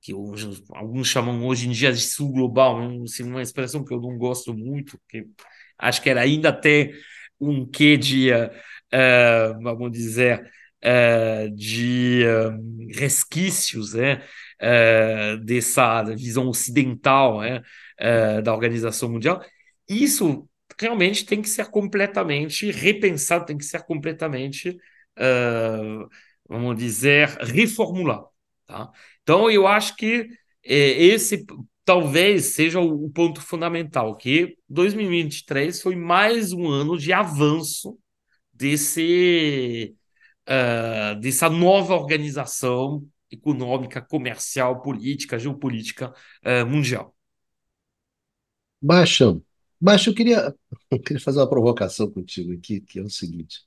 [0.01, 4.01] que hoje, alguns chamam hoje em dia de sul global, assim, uma expressão que eu
[4.01, 5.25] não gosto muito, que
[5.77, 6.91] acho que era ainda até
[7.39, 8.49] um quê de uh,
[8.93, 10.49] uh, vamos dizer,
[10.83, 14.23] uh, de um, resquícios né,
[14.61, 17.61] uh, dessa visão ocidental né,
[18.43, 19.43] da Organização Mundial,
[19.87, 20.47] isso
[20.79, 24.75] realmente tem que ser completamente repensado, tem que ser completamente,
[26.49, 28.27] vamos dizer, reformulado.
[28.65, 28.91] Tá?
[29.21, 30.27] Então, eu acho que
[30.63, 31.45] esse
[31.85, 37.97] talvez seja o ponto fundamental, que 2023 foi mais um ano de avanço
[38.63, 39.95] desse,
[40.47, 46.13] uh, dessa nova organização econômica, comercial, política, geopolítica
[46.45, 47.15] uh, mundial.
[48.81, 49.39] Baixa,
[49.79, 50.53] Baixa, eu queria,
[50.91, 53.65] eu queria fazer uma provocação contigo aqui, que é o seguinte.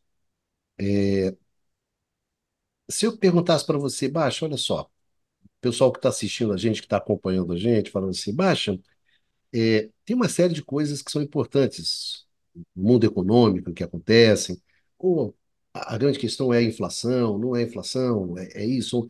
[0.78, 1.36] É,
[2.90, 6.80] se eu perguntasse para você, Baixa, olha só, o pessoal que está assistindo a gente,
[6.80, 8.78] que está acompanhando a gente, falando assim, Baixa,
[9.54, 12.26] É, tem uma série de coisas que são importantes
[12.76, 14.60] no mundo econômico que acontecem.
[14.98, 15.36] Ou
[15.74, 19.08] a, a grande questão é a inflação, não é inflação, é, é isso.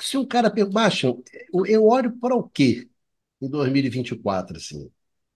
[0.00, 1.08] Se um cara baixa,
[1.52, 2.88] eu, eu olho para o quê
[3.40, 4.90] em 2024, assim?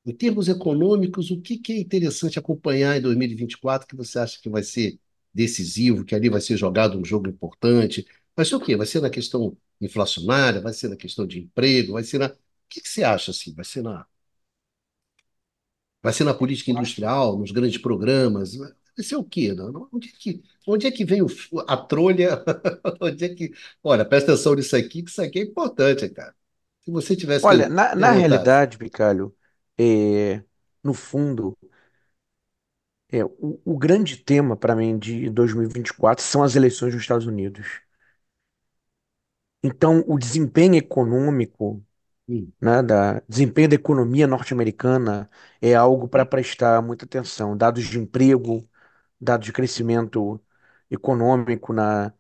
[0.07, 4.49] Em termos econômicos, o que, que é interessante acompanhar em 2024 que você acha que
[4.51, 4.99] vai ser
[5.35, 8.07] decisivo, que ali vai ser jogado um jogo importante?
[8.37, 8.77] Vai ser o quê?
[8.77, 10.61] Vai ser na questão inflacionária?
[10.61, 11.95] Vai ser na questão de emprego?
[11.95, 12.27] Vai ser na.
[12.29, 12.37] O
[12.69, 13.55] que, que você acha assim?
[13.55, 14.07] Vai ser na
[16.03, 18.53] Vai ser na política industrial, nos grandes programas?
[19.03, 19.53] Ser o quê?
[19.55, 19.89] Não?
[19.93, 21.27] Onde é que, onde é que vem o,
[21.69, 22.43] a trolha?
[23.01, 23.53] Onde é que.
[23.83, 26.35] Olha, presta atenção nisso aqui, que isso aqui é importante, cara.
[26.81, 28.13] Se você tivesse Olha, na, na perguntar.
[28.13, 29.35] realidade, Bicalho,
[29.79, 30.43] é,
[30.83, 31.57] no fundo,
[33.13, 37.81] é, o, o grande tema para mim de 2024 são as eleições nos Estados Unidos.
[39.63, 41.85] Então, o desempenho econômico,
[42.29, 45.31] Hum, né, da, desempenho da economia norte-americana
[45.63, 47.57] é algo para prestar muita atenção.
[47.57, 48.69] Dados de emprego,
[49.21, 50.41] dados de crescimento
[50.91, 52.13] econômico na,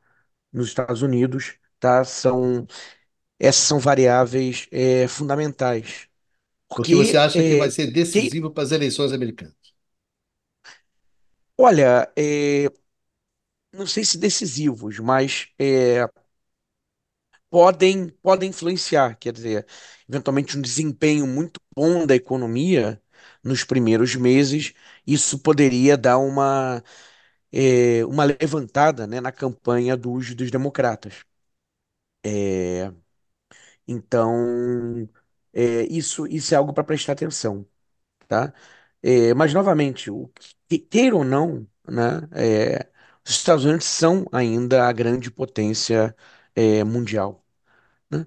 [0.53, 2.67] nos Estados Unidos, tá, são,
[3.39, 6.09] essas são variáveis é, fundamentais.
[6.75, 9.55] porque você Porque, acha que vai é, ser que, decisivo para as eleições americanas?
[11.57, 12.69] olha, é,
[13.73, 16.07] não sei se decisivos, mas é,
[17.51, 19.17] podem, podem influenciar.
[19.19, 19.67] Quer dizer,
[20.09, 23.01] eventualmente um desempenho muito bom da economia
[23.45, 24.75] nos primeiros meses,
[25.07, 26.83] isso poderia dar uma,
[27.53, 31.25] é, uma levantada, né, na campanha dos, dos democratas.
[32.25, 32.93] É,
[33.89, 35.09] então,
[35.53, 37.67] é, isso, isso é algo para prestar atenção,
[38.29, 38.53] tá?
[39.03, 40.29] É, mas, novamente, o
[40.69, 42.89] que, queira ou não, né, é,
[43.27, 46.17] os Estados Unidos são ainda a grande potência,
[46.57, 47.45] é, mundial,
[48.11, 48.27] né?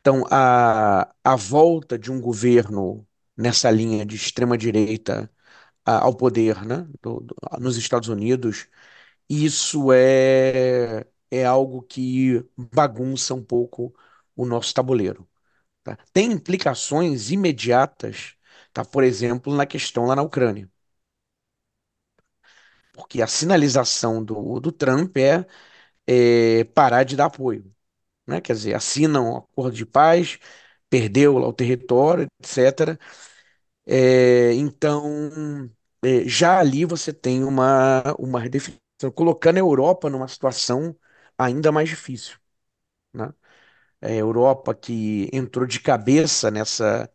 [0.00, 3.07] Então, a, a volta de um governo
[3.38, 5.30] nessa linha de extrema-direita
[5.84, 8.68] ao poder, né, do- do- nos Estados Unidos,
[9.28, 13.94] isso é, é algo que bagunça um pouco
[14.36, 15.28] o nosso tabuleiro,
[15.84, 15.98] tá?
[16.12, 18.36] Tem implicações imediatas,
[18.72, 18.84] tá?
[18.84, 20.70] Por exemplo, na questão lá na Ucrânia,
[22.92, 25.46] porque a sinalização do, do Trump é,
[26.06, 27.72] é parar de dar apoio,
[28.26, 28.40] né?
[28.40, 30.38] Quer dizer, assinam um acordo de paz,
[30.90, 32.98] perdeu lá o território, etc.
[33.90, 35.70] É, então,
[36.04, 40.94] é, já ali você tem uma, uma redefinição, colocando a Europa numa situação
[41.38, 42.36] ainda mais difícil,
[43.14, 43.32] né?
[44.02, 47.10] É, a Europa que entrou de cabeça nessa,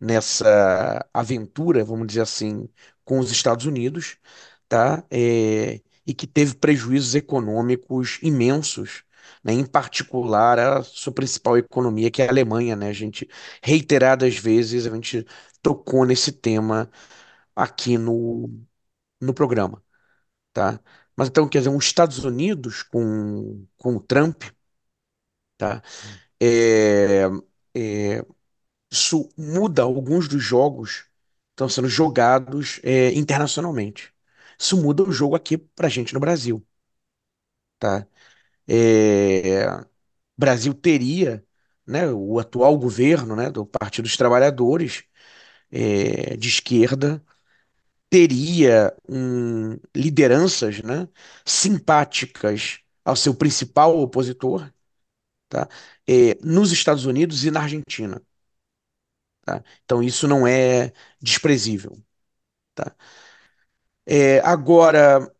[0.00, 2.68] nessa aventura, vamos dizer assim,
[3.04, 4.18] com os Estados Unidos,
[4.68, 5.04] tá?
[5.10, 9.04] É, e que teve prejuízos econômicos imensos,
[9.44, 9.52] né?
[9.52, 12.88] Em particular a sua principal economia, que é a Alemanha, né?
[12.88, 13.28] A gente,
[13.62, 15.26] reiteradas vezes, a gente
[15.62, 16.90] tocou nesse tema
[17.56, 18.50] aqui no,
[19.20, 19.82] no programa,
[20.52, 20.80] tá?
[21.16, 24.44] Mas então, quer dizer, os Estados Unidos com, com o Trump,
[25.56, 25.82] tá?
[26.40, 27.24] É,
[27.76, 28.24] é,
[28.92, 31.08] isso muda alguns dos jogos que
[31.54, 34.14] estão sendo jogados é, internacionalmente.
[34.58, 36.66] Isso muda o jogo aqui pra gente no Brasil,
[37.78, 38.06] tá?
[38.68, 39.66] É,
[40.38, 41.44] Brasil teria,
[41.86, 45.04] né, o atual governo, né, do Partido dos Trabalhadores,
[45.70, 47.24] é, de esquerda,
[48.10, 51.08] teria um, lideranças, né,
[51.46, 54.72] simpáticas ao seu principal opositor,
[55.48, 55.68] tá?
[56.08, 58.22] É, nos Estados Unidos e na Argentina,
[59.44, 59.62] tá?
[59.84, 61.96] Então isso não é desprezível,
[62.74, 62.96] tá?
[64.06, 65.30] É, agora,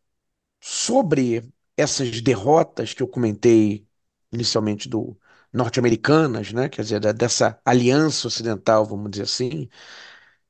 [0.61, 1.43] sobre
[1.79, 3.87] essas derrotas que eu comentei
[4.33, 5.19] inicialmente do
[5.53, 6.69] norte-americanas, né?
[6.71, 9.69] Quer dizer, dessa aliança ocidental, vamos dizer assim,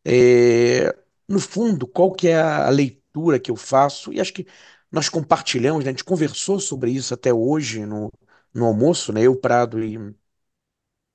[0.04, 0.94] É,
[1.28, 4.12] no fundo, qual que é a leitura que eu faço?
[4.12, 4.46] E acho que
[4.90, 5.90] nós compartilhamos, né?
[5.90, 8.10] A gente conversou sobre isso até hoje no,
[8.54, 9.22] no almoço, né?
[9.22, 9.98] Eu, Prado e,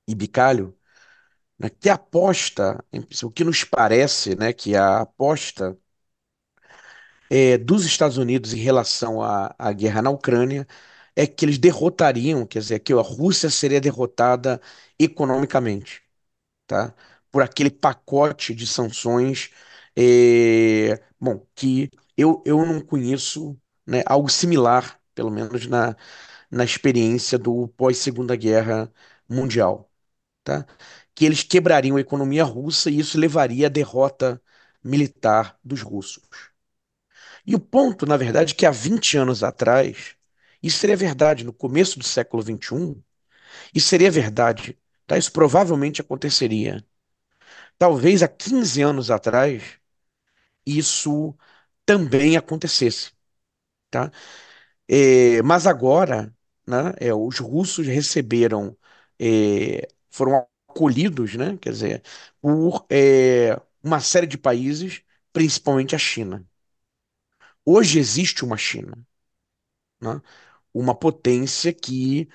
[0.06, 0.76] e Bicalho,
[1.58, 1.70] né?
[1.70, 2.84] Que aposta,
[3.24, 4.52] o que nos parece, né?
[4.52, 5.78] Que a aposta
[7.30, 10.66] é, dos Estados Unidos em relação à, à guerra na Ucrânia
[11.16, 14.60] é que eles derrotariam, quer dizer, que a Rússia seria derrotada
[14.98, 16.02] economicamente.
[16.66, 16.94] tá?
[17.30, 19.50] Por aquele pacote de sanções,
[19.96, 25.96] é, bom, que eu, eu não conheço, né, algo similar, pelo menos na,
[26.50, 28.92] na experiência do pós-Segunda Guerra
[29.28, 29.90] Mundial,
[30.44, 30.66] tá?
[31.14, 34.42] Que eles quebrariam a economia russa e isso levaria à derrota
[34.84, 36.22] militar dos russos.
[37.46, 40.16] E o ponto, na verdade, é que há 20 anos atrás,
[40.62, 43.02] isso seria verdade no começo do século XXI,
[43.74, 45.18] isso seria verdade, tá?
[45.18, 46.84] Isso provavelmente aconteceria
[47.78, 49.78] talvez há 15 anos atrás
[50.66, 51.36] isso
[51.86, 53.12] também acontecesse,
[53.90, 54.10] tá?
[54.88, 56.34] É, mas agora,
[56.66, 58.76] né, é, os russos receberam,
[59.20, 62.02] é, foram acolhidos, né, quer dizer,
[62.40, 65.02] por é, uma série de países,
[65.32, 66.46] principalmente a China.
[67.64, 68.92] Hoje existe uma China,
[70.00, 70.20] né,
[70.74, 72.28] uma potência que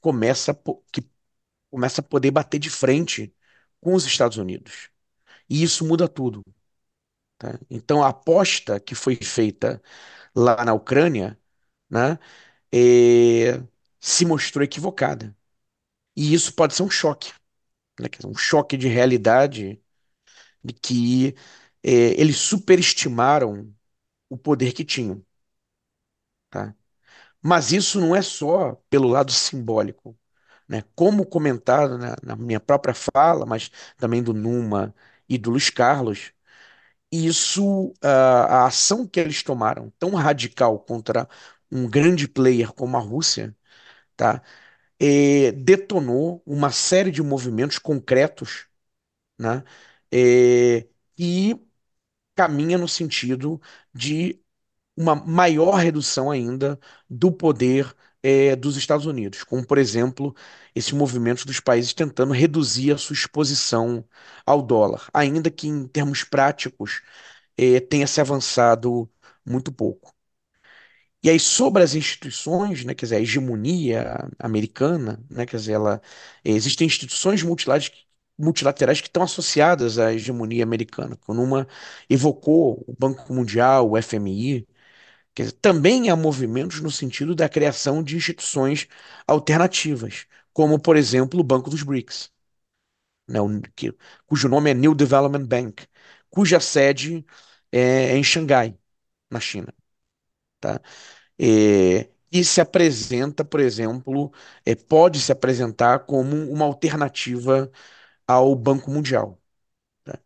[0.00, 0.54] começa,
[0.92, 1.02] que
[1.70, 3.34] começa a poder bater de frente
[3.80, 4.90] com os Estados Unidos.
[5.50, 6.42] E isso muda tudo,
[7.38, 7.58] tá?
[7.70, 9.82] Então, a aposta que foi feita
[10.36, 11.38] lá na Ucrânia,
[11.90, 12.18] né,
[12.72, 13.62] é,
[14.00, 15.36] se mostrou equivocada.
[16.16, 17.32] E isso pode ser um choque,
[18.00, 18.08] né?
[18.26, 19.82] Um choque de realidade
[20.64, 21.34] de que
[21.82, 23.74] é, eles superestimaram
[24.28, 25.24] o poder que tinham,
[26.50, 26.74] tá?
[27.42, 30.18] Mas isso não é só pelo lado simbólico,
[30.68, 30.84] né?
[30.96, 34.94] Como comentado na, na minha própria fala, mas também do Numa
[35.28, 36.32] e do Luiz Carlos,
[37.12, 41.28] isso, a, a ação que eles tomaram, tão radical contra
[41.72, 43.56] um grande player como a Rússia,
[44.16, 44.42] tá?
[45.00, 48.66] eh, detonou uma série de movimentos concretos,
[49.38, 49.64] né,
[50.12, 50.86] eh,
[51.18, 51.56] e
[52.36, 53.60] caminha no sentido
[53.94, 54.40] de
[54.96, 60.34] uma maior redução ainda do poder eh, dos Estados Unidos, como, por exemplo,
[60.74, 64.04] esses movimentos dos países tentando reduzir a sua exposição
[64.46, 67.02] ao dólar, ainda que em termos práticos
[67.58, 69.10] eh, tenha se avançado
[69.46, 70.14] muito pouco.
[71.22, 76.00] E aí, sobre as instituições, né, quer dizer, a hegemonia americana, né, quer dizer, ela,
[76.44, 78.05] existem instituições multilaterais,
[78.38, 81.16] multilaterais que estão associadas à hegemonia americana.
[81.24, 81.66] Quando uma
[82.08, 84.68] evocou o Banco Mundial, o FMI,
[85.34, 88.88] quer dizer, também há movimentos no sentido da criação de instituições
[89.26, 92.30] alternativas, como, por exemplo, o Banco dos BRICS,
[93.28, 93.38] né,
[93.76, 93.94] que-
[94.26, 95.86] cujo nome é New Development Bank,
[96.30, 97.24] cuja sede
[97.72, 98.76] é em Xangai,
[99.30, 99.74] na China.
[100.60, 100.80] tá?
[101.38, 104.32] é, e se apresenta, por exemplo,
[104.64, 107.70] é, pode se apresentar como uma alternativa
[108.26, 109.40] ao Banco Mundial.
[110.04, 110.18] tá?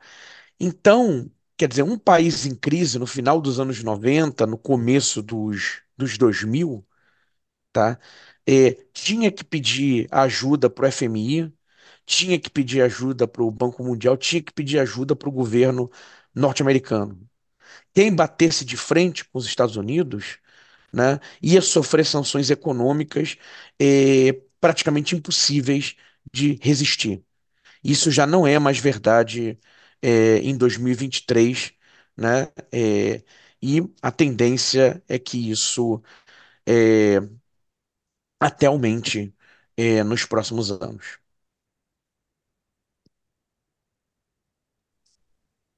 [0.59, 5.83] Então, quer dizer, um país em crise no final dos anos 90, no começo dos,
[5.97, 6.87] dos 2000,
[7.73, 7.99] tá?
[8.49, 11.53] É, tinha que pedir ajuda para o FMI,
[12.07, 15.91] tinha que pedir ajuda para o Banco Mundial, tinha que pedir ajuda para o governo
[16.35, 17.21] norte-americano.
[17.95, 20.39] Quem batesse de frente com os Estados Unidos
[20.93, 23.37] né, ia sofrer sanções econômicas
[23.81, 25.97] eh, praticamente impossíveis
[26.33, 27.25] de resistir.
[27.83, 29.59] Isso já não é mais verdade
[30.03, 31.73] eh, em 2023,
[32.17, 33.23] né, eh,
[33.63, 36.03] e a tendência é que isso
[36.67, 37.21] eh,
[38.39, 39.35] até aumente
[39.77, 41.19] eh, nos próximos anos.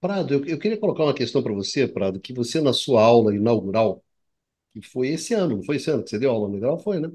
[0.00, 3.34] Prado, eu, eu queria colocar uma questão para você, Prado, que você, na sua aula
[3.34, 4.04] inaugural,
[4.74, 6.78] que foi esse ano, não foi esse ano que você deu aula inaugural?
[6.80, 7.10] Foi, né?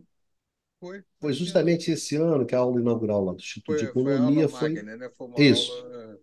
[0.88, 4.48] Foi, Foi justamente esse ano que a aula inaugural lá do Instituto de Foi, Economia
[4.48, 5.10] foi magna, né?
[5.10, 5.72] Foi isso.
[5.72, 6.08] aula.
[6.08, 6.18] né?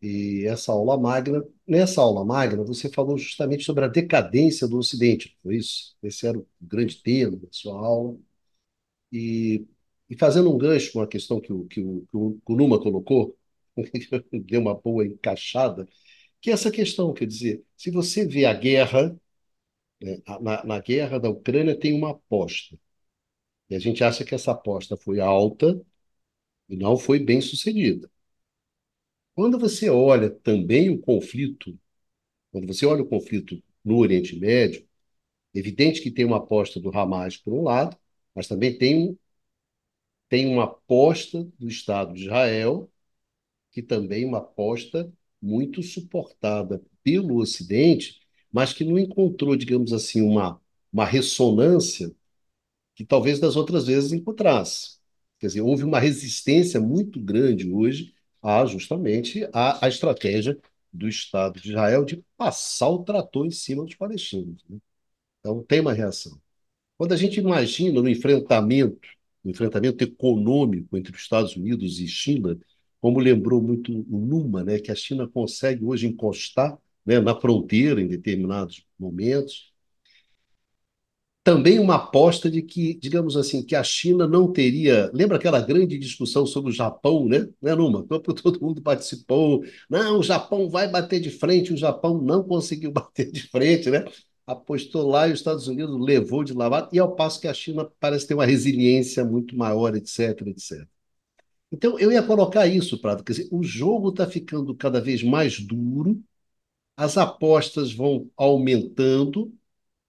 [0.00, 5.36] E essa aula magna, nessa aula magna, você falou justamente sobre a decadência do Ocidente,
[5.42, 5.96] foi isso?
[6.02, 8.16] Esse era o grande tema da sua aula.
[9.12, 9.66] E,
[10.08, 12.16] e fazendo um gancho com a questão que o, que o, que
[12.52, 13.36] o Numa colocou,
[14.32, 15.88] deu uma boa encaixada,
[16.40, 19.16] que é essa questão, quer dizer, se você vê a guerra,
[20.02, 22.78] né, na, na guerra da Ucrânia tem uma aposta,
[23.74, 25.82] e a gente acha que essa aposta foi alta
[26.68, 28.10] e não foi bem sucedida.
[29.34, 31.76] Quando você olha também o conflito,
[32.52, 34.86] quando você olha o conflito no Oriente Médio,
[35.54, 37.96] evidente que tem uma aposta do Hamas por um lado,
[38.34, 39.18] mas também tem,
[40.28, 42.90] tem uma aposta do Estado de Israel,
[43.72, 48.20] que também é uma aposta muito suportada pelo Ocidente,
[48.52, 50.60] mas que não encontrou, digamos assim, uma,
[50.92, 52.14] uma ressonância
[52.94, 54.98] que talvez das outras vezes encontrasse.
[55.38, 60.58] Quer dizer, houve uma resistência muito grande hoje a justamente a, a estratégia
[60.92, 64.64] do Estado de Israel de passar o trator em cima dos palestinos.
[64.68, 64.78] né?
[65.40, 66.40] Então tem uma reação.
[66.98, 69.08] Quando a gente imagina no enfrentamento,
[69.44, 72.58] no enfrentamento econômico entre os Estados Unidos e China,
[73.00, 78.00] como lembrou muito o Numa, né, que a China consegue hoje encostar, né, na fronteira
[78.00, 79.73] em determinados momentos,
[81.44, 85.10] também uma aposta de que, digamos assim, que a China não teria.
[85.12, 87.46] Lembra aquela grande discussão sobre o Japão, né?
[87.60, 88.02] Né, Numa?
[88.08, 89.62] Todo mundo participou.
[89.88, 94.04] Não, o Japão vai bater de frente, o Japão não conseguiu bater de frente, né?
[94.46, 97.88] Apostou lá e os Estados Unidos levou de lavada, e ao passo que a China
[98.00, 100.88] parece ter uma resiliência muito maior, etc, etc.
[101.70, 103.24] Então, eu ia colocar isso, Prado.
[103.24, 106.22] Quer dizer, o jogo está ficando cada vez mais duro,
[106.96, 109.52] as apostas vão aumentando,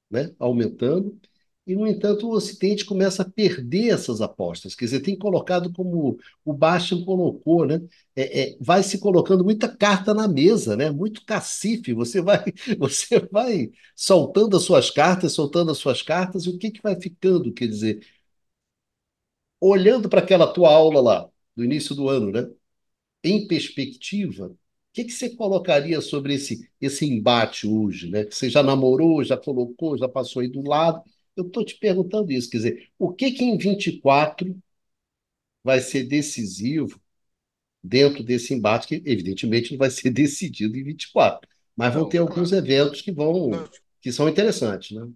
[0.09, 0.33] né?
[0.39, 1.19] Aumentando,
[1.67, 4.75] e, no entanto, o Ocidente começa a perder essas apostas.
[4.75, 7.81] Quer dizer, tem colocado como o Bastian colocou, né?
[8.15, 10.91] É, é, vai se colocando muita carta na mesa, né?
[10.91, 11.91] Muito cacife.
[11.93, 12.43] Você vai,
[12.77, 16.99] você vai soltando as suas cartas, soltando as suas cartas, e o que, que vai
[17.01, 17.51] ficando?
[17.51, 18.05] Quer dizer,
[19.59, 22.49] olhando para aquela tua aula lá, do início do ano, né?
[23.23, 24.55] Em perspectiva,
[24.95, 28.25] que, que você colocaria sobre esse, esse embate hoje, né?
[28.25, 31.03] Que você já namorou, já colocou, já passou aí do lado
[31.37, 34.57] eu estou te perguntando isso, quer dizer, o que que em 24
[35.63, 36.99] vai ser decisivo
[37.83, 42.19] dentro desse embate, que evidentemente não vai ser decidido em 24, mas vão Não, ter
[42.19, 42.53] alguns claro.
[42.53, 43.69] eventos que vão, Não,
[44.01, 45.07] que são interessantes, né?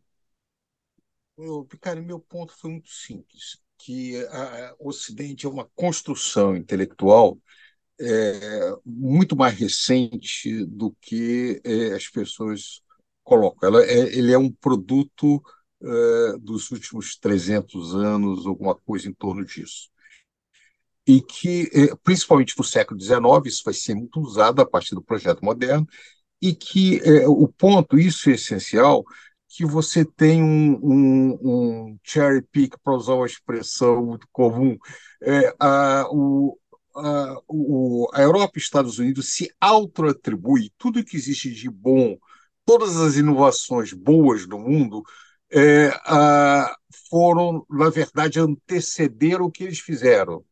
[1.38, 6.56] eu, cara, meu ponto foi muito simples, que a- a- o Ocidente é uma construção
[6.56, 7.40] intelectual
[8.00, 12.82] é, muito mais recente do que é, as pessoas
[13.24, 13.70] colocam.
[13.70, 15.42] Ela é, ele é um produto
[15.82, 19.90] é, dos últimos 300 anos, alguma coisa em torno disso.
[21.08, 25.04] E que, é, principalmente no século XIX, isso vai ser muito usado a partir do
[25.04, 25.88] projeto moderno,
[26.42, 29.04] e que é, o ponto, isso é essencial,
[29.50, 34.78] que você tem um, um, um cherry pick, para usar uma expressão muito comum,
[35.22, 36.58] é, a, o,
[37.00, 42.18] a, o, a Europa e os Estados Unidos se auto-atribui tudo que existe de bom,
[42.66, 45.04] todas as inovações boas do mundo,
[45.52, 46.76] é, a,
[47.10, 50.44] foram, na verdade, anteceder o que eles fizeram.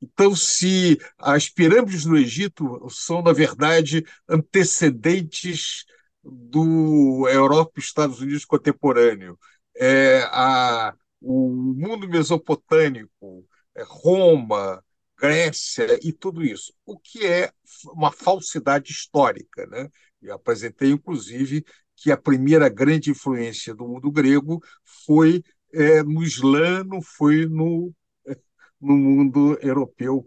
[0.00, 5.84] Então, se as pirâmides do Egito são, na verdade, antecedentes
[6.22, 9.38] do Europa e Estados Unidos contemporâneo,
[9.76, 14.82] é, a, o mundo mesopotâmico, é, Roma,
[15.18, 17.52] Grécia e tudo isso, o que é
[17.92, 19.66] uma falsidade histórica.
[19.66, 19.88] Né?
[20.20, 21.64] Eu apresentei, inclusive,
[21.96, 24.62] que a primeira grande influência do mundo grego
[25.06, 25.42] foi
[25.72, 27.92] é, no Islã, não foi no
[28.80, 30.26] no mundo europeu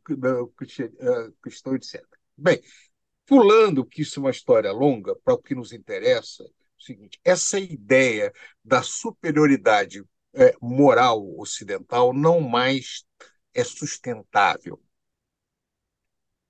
[1.42, 2.04] cristão, etc.
[2.36, 2.62] Bem,
[3.26, 7.20] pulando que isso é uma história longa, para o que nos interessa, é o seguinte:
[7.24, 8.34] essa ideia
[8.64, 10.04] da superioridade
[10.34, 13.04] é, moral ocidental não mais
[13.58, 14.80] é sustentável.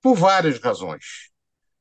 [0.01, 1.31] Por várias razões.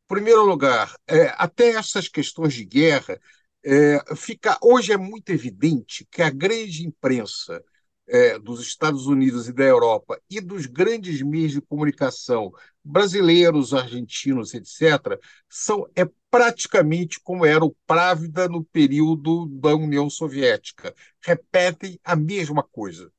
[0.05, 3.21] Em primeiro lugar, é, até essas questões de guerra,
[3.65, 7.63] é, fica, hoje é muito evidente que a grande imprensa
[8.07, 12.53] é, dos Estados Unidos e da Europa e dos grandes meios de comunicação
[12.85, 20.95] brasileiros, argentinos, etc., são é praticamente como era o Právida no período da União Soviética.
[21.21, 23.11] Repetem a mesma coisa.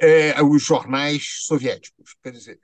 [0.00, 2.14] É, os jornais soviéticos.
[2.22, 2.60] Quer dizer,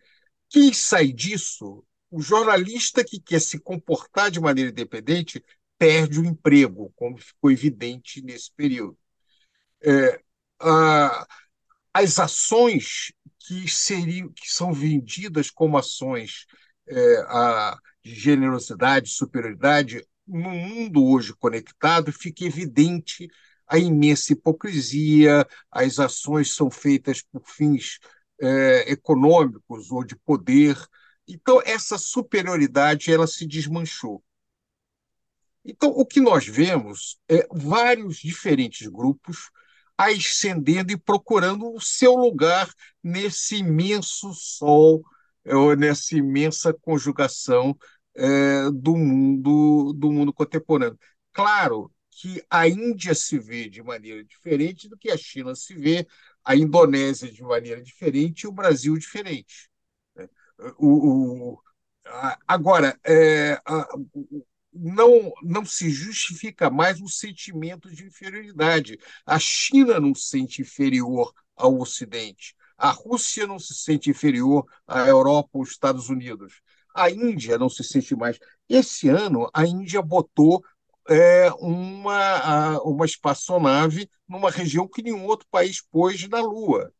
[0.48, 5.44] quem sai disso, o jornalista que quer se comportar de maneira independente
[5.78, 8.96] perde o emprego, como ficou evidente nesse período.
[9.82, 10.20] É,
[10.60, 11.26] a,
[11.92, 16.46] as ações que seriam que são vendidas como ações
[16.88, 23.28] é, a, de generosidade, superioridade, no mundo hoje conectado, fica evidente
[23.66, 27.98] a imensa hipocrisia, as ações são feitas por fins
[28.40, 30.76] é, econômicos ou de poder.
[31.26, 34.22] Então, essa superioridade ela se desmanchou.
[35.64, 39.50] Então, o que nós vemos é vários diferentes grupos
[39.96, 42.68] ascendendo e procurando o seu lugar
[43.02, 45.02] nesse imenso sol,
[45.78, 47.76] nessa imensa conjugação
[48.14, 50.98] é, do mundo do mundo contemporâneo.
[51.32, 56.06] Claro que a Índia se vê de maneira diferente do que a China se vê,
[56.44, 59.68] a Indonésia de maneira diferente e o Brasil diferente.
[60.14, 60.28] Né?
[60.78, 61.62] O, o,
[62.46, 63.88] agora, é, a,
[64.72, 68.98] não, não se justifica mais o sentimento de inferioridade.
[69.26, 72.54] A China não se sente inferior ao Ocidente.
[72.76, 76.60] A Rússia não se sente inferior à Europa ou aos Estados Unidos.
[76.94, 78.38] A Índia não se sente mais.
[78.68, 80.64] Esse ano, a Índia botou
[81.08, 86.92] é, uma, uma espaçonave numa região que nenhum outro país pôs na Lua.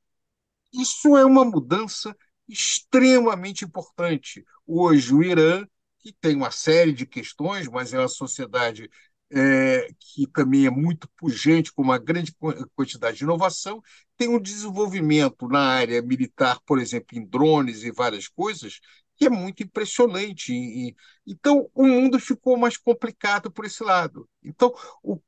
[0.73, 2.17] Isso é uma mudança
[2.49, 4.45] extremamente importante.
[4.67, 5.67] Hoje, o Irã
[6.05, 8.91] que tem uma série de questões, mas é uma sociedade
[9.33, 12.35] é, que também é muito pujante, com uma grande
[12.77, 13.83] quantidade de inovação,
[14.17, 18.81] tem um desenvolvimento na área militar, por exemplo, em drones e várias coisas,
[19.25, 20.53] que é muito impressionante.
[20.53, 20.95] E,
[21.27, 24.29] então, o mundo ficou mais complicado por esse lado.
[24.43, 25.19] Então, o,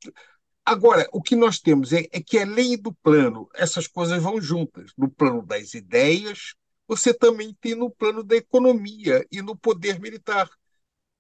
[0.65, 4.93] agora, o que nós temos é, é que, além do plano, essas coisas vão juntas
[4.97, 6.55] no plano das ideias,
[6.87, 10.49] você também tem no plano da economia e no poder militar.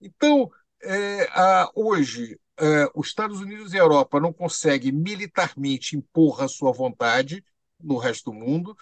[0.00, 0.50] Então,
[0.82, 6.48] é, a, hoje, é, os Estados Unidos e a Europa não conseguem militarmente impor a
[6.48, 7.42] sua vontade
[7.80, 8.76] no resto do mundo,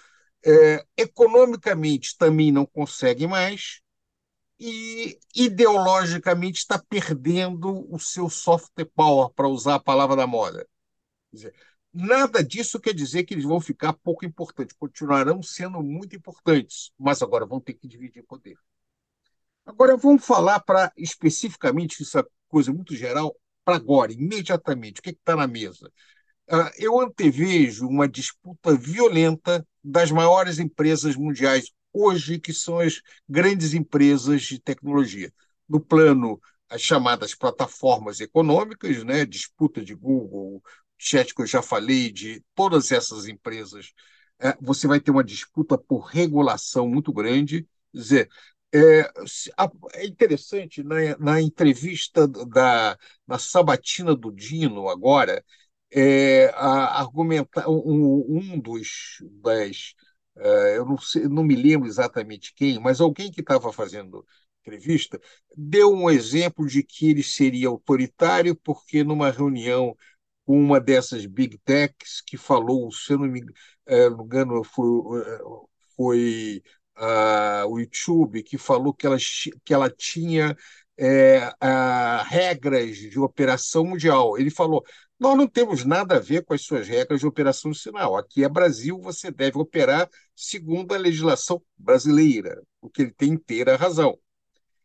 [0.44, 3.80] é, economicamente também não conseguem mais,
[4.58, 10.66] e ideologicamente está perdendo o seu soft power, para usar a palavra da moda.
[11.32, 11.54] Dizer,
[11.92, 17.22] nada disso quer dizer que eles vão ficar pouco importantes, continuarão sendo muito importantes, mas
[17.22, 18.56] agora vão ter que dividir poder.
[19.66, 25.00] Agora vamos falar para especificamente essa é coisa muito geral para agora, imediatamente.
[25.00, 25.90] O que é está na mesa?
[26.48, 33.74] Uh, eu antevejo uma disputa violenta das maiores empresas mundiais hoje, que são as grandes
[33.74, 35.32] empresas de tecnologia.
[35.68, 39.24] No plano, as chamadas plataformas econômicas, né?
[39.24, 40.62] disputa de Google,
[40.98, 43.92] chat que eu já falei, de todas essas empresas,
[44.40, 47.62] é, você vai ter uma disputa por regulação muito grande.
[47.92, 48.30] Quer dizer,
[48.74, 49.10] é,
[49.94, 55.44] é interessante, na, na entrevista da na sabatina do Dino, agora,
[55.92, 59.94] é, a, argumentar, um, um dos das
[60.76, 64.26] eu não, sei, não me lembro exatamente quem, mas alguém que estava fazendo
[64.60, 65.20] entrevista
[65.56, 69.96] deu um exemplo de que ele seria autoritário porque numa reunião
[70.44, 73.42] com uma dessas big techs que falou, se eu não me
[73.86, 74.86] é, engano, foi,
[75.96, 76.62] foi
[76.98, 79.16] uh, o YouTube que falou que ela,
[79.64, 80.56] que ela tinha
[80.96, 84.38] é, uh, regras de operação mundial.
[84.38, 84.84] Ele falou:
[85.18, 88.16] nós não temos nada a ver com as suas regras de operação sinal.
[88.16, 93.76] Aqui é Brasil, você deve operar segundo a legislação brasileira, o que ele tem inteira
[93.76, 94.18] razão.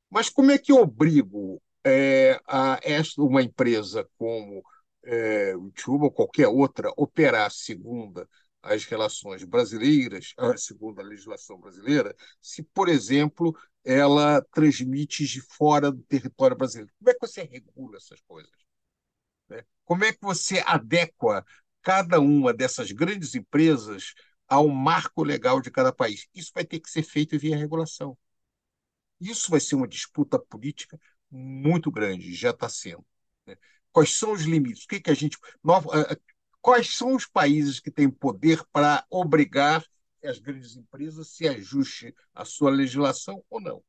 [0.10, 4.64] Mas como é que eu obrigo é, a esta, uma empresa como
[5.03, 8.27] é, o YouTube ou qualquer outra operar segundo
[8.61, 16.03] as relações brasileiras, segundo a legislação brasileira, se, por exemplo, ela transmite de fora do
[16.03, 16.91] território brasileiro?
[16.99, 18.69] Como é que você regula essas coisas?
[19.90, 21.44] Como é que você adequa
[21.82, 24.14] cada uma dessas grandes empresas
[24.48, 26.28] ao marco legal de cada país?
[26.32, 28.16] Isso vai ter que ser feito via regulação.
[29.20, 30.99] Isso vai ser uma disputa política
[31.32, 33.03] muito grande, já está sendo.
[33.48, 33.57] Né?
[33.91, 34.84] Quais são os limites?
[34.84, 35.38] O que, que a gente.
[35.38, 36.18] Eh, eh,
[36.61, 39.84] quais são os países que têm poder para obrigar
[40.24, 43.84] as grandes empresas se ajuste à sua legislação ou não?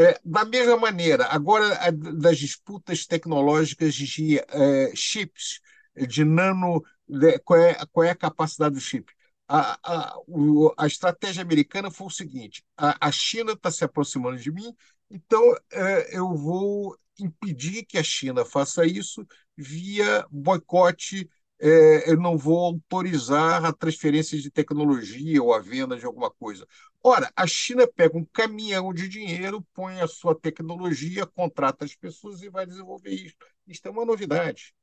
[0.00, 5.60] É, da mesma maneira, agora das disputas tecnológicas de é, chips,
[6.06, 9.12] de nano, de, qual, é, qual é a capacidade do chip?
[9.48, 14.36] A, a, o, a estratégia americana foi o seguinte: a, a China está se aproximando
[14.38, 14.72] de mim,
[15.10, 15.42] então
[15.72, 19.26] é, eu vou impedir que a China faça isso
[19.56, 21.28] via boicote
[21.60, 26.66] é, eu não vou autorizar a transferência de tecnologia ou a venda de alguma coisa.
[27.02, 32.42] Ora, a China pega um caminhão de dinheiro, põe a sua tecnologia, contrata as pessoas
[32.42, 33.34] e vai desenvolver isso.
[33.66, 34.74] Isso é uma novidade.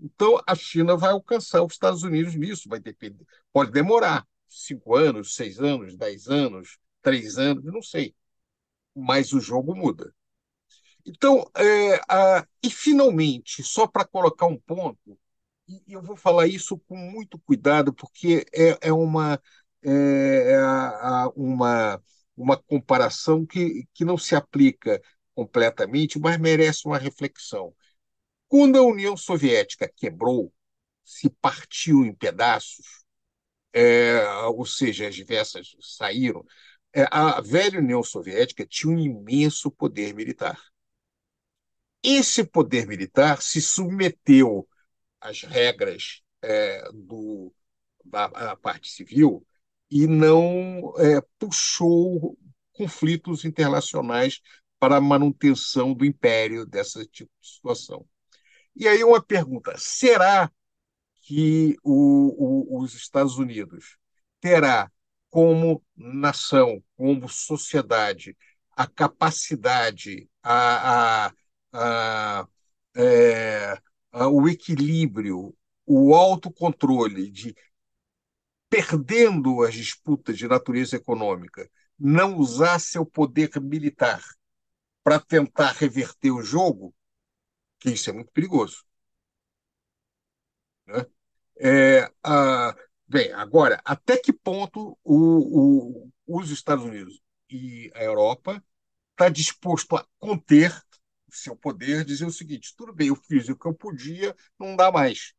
[0.00, 3.24] Então, a China vai alcançar os Estados Unidos nisso, vai depender.
[3.52, 8.14] Pode demorar cinco anos, seis anos, dez anos, três anos, não sei.
[8.94, 10.14] Mas o jogo muda.
[11.04, 15.18] Então, é, a, e finalmente, só para colocar um ponto,
[15.68, 19.40] e eu vou falar isso com muito cuidado, porque é, é uma,
[19.82, 19.90] é,
[20.52, 20.60] é
[21.34, 22.02] uma,
[22.36, 25.00] uma comparação que, que não se aplica
[25.34, 27.74] completamente, mas merece uma reflexão.
[28.48, 30.52] Quando a União Soviética quebrou,
[31.04, 33.04] se partiu em pedaços,
[33.72, 36.44] é, ou seja, as diversas saíram,
[36.94, 40.60] é, a velha União Soviética tinha um imenso poder militar.
[42.02, 44.66] Esse poder militar se submeteu
[45.20, 47.52] as regras é, do,
[48.04, 49.46] da, parte civil
[49.90, 52.38] e não é, puxou
[52.72, 54.40] conflitos internacionais
[54.78, 58.06] para a manutenção do império dessa tipo de situação.
[58.74, 60.50] E aí uma pergunta: será
[61.22, 63.96] que o, o, os Estados Unidos
[64.40, 64.90] terá
[65.30, 68.36] como nação, como sociedade,
[68.76, 71.32] a capacidade, a, a,
[71.72, 72.48] a
[72.94, 73.78] é,
[74.24, 77.54] o equilíbrio, o autocontrole de
[78.68, 84.22] perdendo as disputas de natureza econômica, não usar seu poder militar
[85.02, 86.94] para tentar reverter o jogo,
[87.78, 88.84] que isso é muito perigoso.
[90.86, 91.06] Né?
[91.58, 92.76] É, a,
[93.06, 98.62] bem, agora, até que ponto o, o, os Estados Unidos e a Europa
[99.12, 100.72] está disposto a conter
[101.30, 104.90] seu poder dizer o seguinte: tudo bem, eu fiz o que eu podia, não dá
[104.92, 105.32] mais.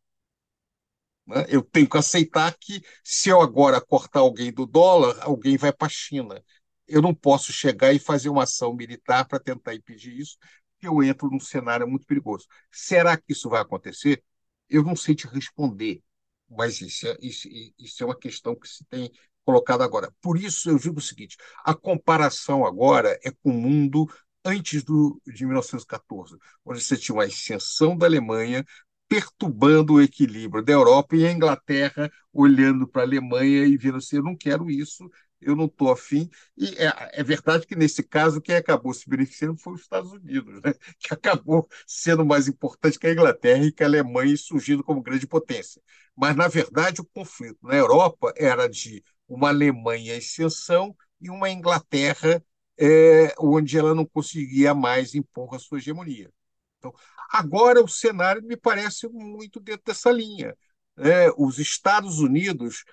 [1.25, 1.45] Né?
[1.49, 5.87] Eu tenho que aceitar que, se eu agora cortar alguém do dólar, alguém vai para
[5.87, 6.43] a China.
[6.87, 10.37] Eu não posso chegar e fazer uma ação militar para tentar impedir isso,
[10.73, 12.47] porque eu entro num cenário muito perigoso.
[12.71, 14.23] Será que isso vai acontecer?
[14.69, 16.01] Eu não sei te responder,
[16.49, 17.47] mas isso é, isso,
[17.77, 19.11] isso é uma questão que se tem
[19.43, 20.13] colocado agora.
[20.21, 24.05] Por isso, eu digo o seguinte: a comparação agora é com o mundo
[24.45, 28.65] antes do, de 1914, onde você tinha uma ascensão da Alemanha,
[29.07, 34.17] perturbando o equilíbrio da Europa e a Inglaterra olhando para a Alemanha e vendo assim:
[34.17, 35.09] eu não quero isso,
[35.41, 36.29] eu não estou afim.
[36.57, 40.61] E é, é, verdade que, nesse caso, quem acabou se beneficiando foi os Estados Unidos,
[40.61, 40.73] né?
[40.99, 45.27] que acabou sendo mais importante que a Inglaterra e que a Alemanha surgindo como grande
[45.27, 45.81] potência.
[46.15, 51.49] Mas, na verdade, o conflito na Europa era de uma Alemanha em ascensão e uma
[51.49, 52.43] Inglaterra
[52.79, 56.31] é, onde ela não conseguia mais impor a sua hegemonia.
[56.77, 56.93] Então,
[57.29, 60.55] Agora, o cenário me parece muito dentro dessa linha.
[60.97, 62.83] É, os Estados Unidos,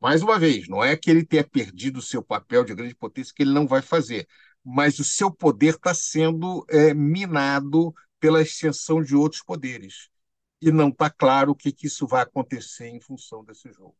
[0.00, 3.32] mais uma vez, não é que ele tenha perdido o seu papel de grande potência,
[3.34, 4.26] que ele não vai fazer,
[4.64, 10.08] mas o seu poder está sendo é, minado pela extensão de outros poderes.
[10.60, 13.96] E não está claro o que, que isso vai acontecer em função desse jogo.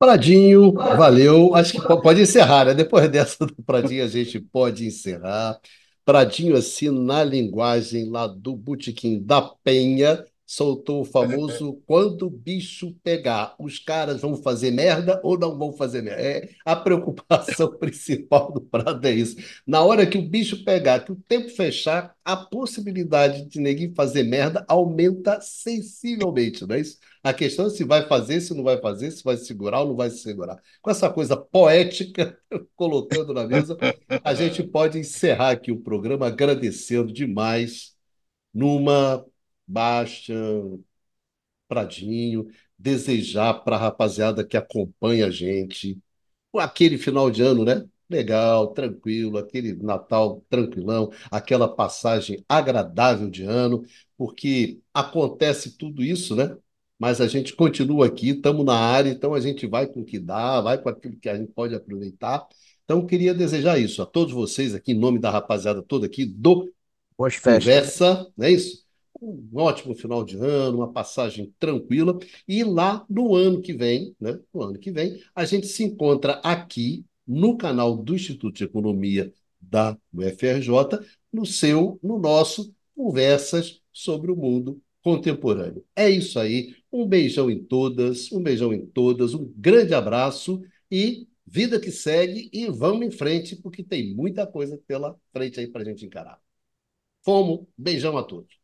[0.00, 1.54] Pradinho, valeu.
[1.54, 2.74] Acho que pode encerrar, né?
[2.74, 5.60] Depois dessa do Pradinho, a gente pode encerrar.
[6.06, 12.94] Pradinho, assim, na linguagem lá do Botequim da Penha, soltou o famoso quando o bicho
[13.04, 16.22] pegar, os caras vão fazer merda ou não vão fazer merda?
[16.22, 19.36] É, a preocupação principal do Prado é isso.
[19.66, 24.22] Na hora que o bicho pegar, que o tempo fechar, a possibilidade de ninguém fazer
[24.22, 26.98] merda aumenta sensivelmente, não é isso?
[27.22, 29.96] A questão é se vai fazer, se não vai fazer, se vai segurar ou não
[29.96, 30.60] vai se segurar.
[30.80, 32.38] Com essa coisa poética
[32.74, 33.76] colocando na mesa,
[34.24, 37.94] a gente pode encerrar aqui o programa agradecendo demais
[38.54, 39.24] numa
[39.66, 40.78] Bastian,
[41.68, 42.48] Pradinho,
[42.78, 45.98] desejar para a rapaziada que acompanha a gente
[46.56, 47.86] aquele final de ano, né?
[48.08, 53.84] Legal, tranquilo, aquele Natal tranquilão, aquela passagem agradável de ano,
[54.16, 56.56] porque acontece tudo isso, né?
[57.00, 60.18] Mas a gente continua aqui, estamos na área, então a gente vai com o que
[60.18, 62.46] dá, vai com aquilo que a gente pode aproveitar.
[62.84, 66.70] Então, queria desejar isso a todos vocês aqui, em nome da rapaziada toda aqui do
[67.16, 67.64] Boas festas.
[67.64, 68.84] Conversa, não é isso?
[69.22, 72.18] um ótimo final de ano, uma passagem tranquila.
[72.48, 74.38] E lá no ano que vem, né?
[74.52, 79.32] No ano que vem, a gente se encontra aqui no canal do Instituto de Economia
[79.60, 80.70] da UFRJ,
[81.32, 85.84] no seu, no nosso Conversas sobre o Mundo Contemporâneo.
[85.94, 86.74] É isso aí.
[86.92, 92.50] Um beijão em todas, um beijão em todas, um grande abraço e vida que segue
[92.52, 96.40] e vamos em frente, porque tem muita coisa pela frente aí para a gente encarar.
[97.24, 98.59] Fomos, beijão a todos.